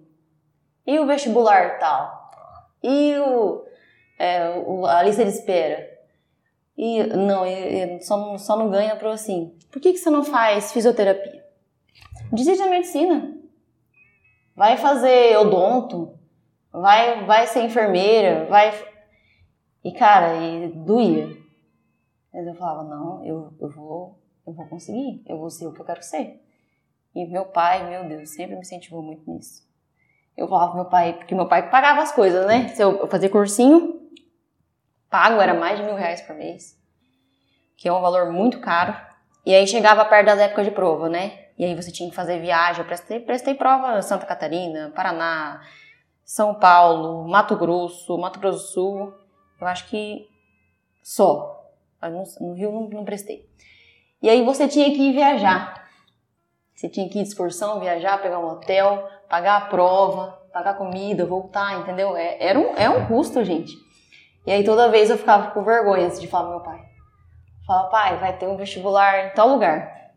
[0.86, 2.32] E o vestibular tal?
[2.34, 2.66] Ah.
[2.84, 3.66] E o,
[4.20, 5.98] é, o, a lista de espera?
[6.78, 7.44] E não,
[8.02, 9.58] só, só não ganha pro assim.
[9.72, 11.44] Por que, que você não faz fisioterapia?
[12.32, 13.36] Desiste da medicina.
[14.56, 16.17] Vai fazer odonto.
[16.82, 18.46] Vai, vai ser enfermeira.
[18.46, 18.74] Vai.
[19.84, 21.38] E cara, e doía.
[22.34, 25.24] Mas eu falava: não, eu, eu, vou, eu vou conseguir.
[25.28, 26.44] Eu vou ser o que eu quero ser.
[27.16, 29.66] E meu pai, meu Deus, sempre me incentivou muito nisso.
[30.36, 32.68] Eu falava pro meu pai, porque meu pai pagava as coisas, né?
[32.70, 34.00] Se eu fazer cursinho,
[35.10, 36.80] pago era mais de mil reais por mês,
[37.76, 38.96] que é um valor muito caro.
[39.44, 41.48] E aí chegava perto das épocas de prova, né?
[41.58, 42.82] E aí você tinha que fazer viagem.
[42.82, 45.62] Eu prestei, prestei prova Santa Catarina, Paraná,
[46.28, 49.14] São Paulo, Mato Grosso, Mato Grosso do Sul.
[49.62, 50.28] Eu acho que
[51.02, 51.72] só.
[52.42, 53.50] No, Rio não, não prestei.
[54.22, 55.88] E aí você tinha que ir viajar.
[56.76, 61.26] Você tinha que ir de excursão, viajar, pegar um hotel, pagar a prova, pagar comida,
[61.26, 62.18] voltar, entendeu?
[62.18, 63.72] É, era um, é um custo, gente.
[64.46, 66.86] E aí toda vez eu ficava com vergonha de falar pro meu pai.
[67.66, 70.12] Falava, pai, vai ter um vestibular em tal lugar.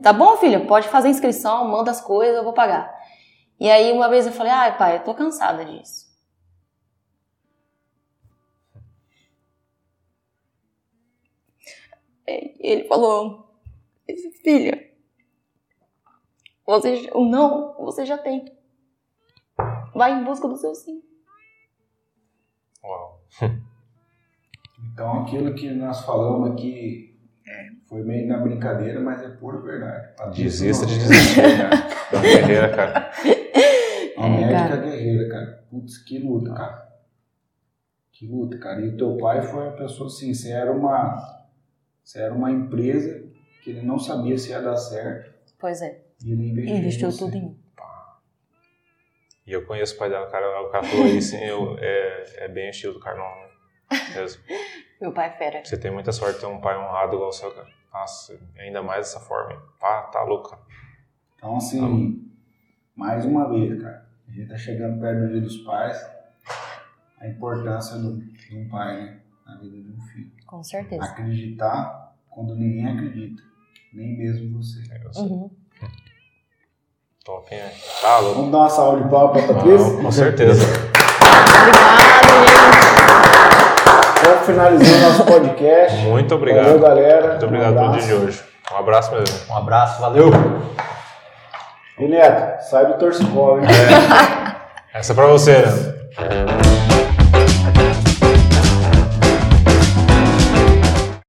[0.00, 2.93] Tá bom, filho, pode fazer inscrição, manda as coisas, eu vou pagar.
[3.58, 6.12] E aí uma vez eu falei, ai pai, eu tô cansada disso.
[12.26, 13.46] Ele falou,
[14.42, 14.90] filha,
[16.66, 18.44] Você, o não, você já tem.
[19.94, 21.02] Vai em busca do seu sim.
[22.82, 23.20] Uau.
[24.92, 27.18] Então aquilo que nós falamos aqui
[27.88, 30.42] foi meio na brincadeira, mas é pura verdade.
[30.42, 31.70] Desista de desistir, cara.
[32.12, 33.10] Da guerreira, cara.
[34.44, 35.64] Uma é, médica guerreira, cara.
[35.70, 36.88] Putz, que luta, cara.
[38.12, 38.80] Que luta, cara.
[38.80, 41.44] E o teu pai foi a pessoa assim, você era uma.
[42.02, 43.24] Você era uma empresa
[43.62, 45.32] que ele não sabia se ia dar certo.
[45.58, 46.02] Pois é.
[46.22, 47.64] E ele investiu, investiu tudo em mim.
[49.46, 52.70] E eu conheço o pai dela, cara, o cara falou isso, eu, é, é bem
[52.70, 53.98] estilo do Carlão, né?
[54.14, 54.42] Mesmo.
[55.00, 55.62] Meu pai é fera.
[55.62, 57.68] Você tem muita sorte de ter um pai honrado igual o seu, cara.
[57.92, 59.62] Nossa, ainda mais dessa forma.
[59.78, 60.62] Pá, tá louco, cara.
[61.36, 62.30] Então, assim, tá
[62.96, 66.04] mais uma vez, cara, gente tá chegando perto do dia dos pais,
[67.20, 69.18] a importância do, de um pai, né?
[69.46, 70.32] Na vida de um filho.
[70.46, 71.04] Com certeza.
[71.04, 73.42] Acreditar quando ninguém acredita.
[73.92, 74.82] Nem mesmo você.
[74.90, 75.50] É, uhum.
[77.24, 77.62] Top, hein?
[78.02, 78.36] Tá louco.
[78.36, 79.96] Vamos dar uma salva de palmas pra Patrícia?
[80.02, 80.64] Com certeza.
[81.62, 82.64] Obrigado, gente.
[84.24, 85.98] Vamos finalizar o nosso podcast.
[86.06, 86.64] Muito obrigado.
[86.64, 87.28] Valeu, galera.
[87.30, 88.44] Muito obrigado um pelo dia de hoje.
[88.72, 89.52] Um abraço mesmo.
[89.52, 90.30] Um abraço, valeu.
[91.98, 93.66] E Neto, sai do torcicolo, hein?
[94.92, 94.98] É.
[94.98, 96.93] Essa é pra você, né?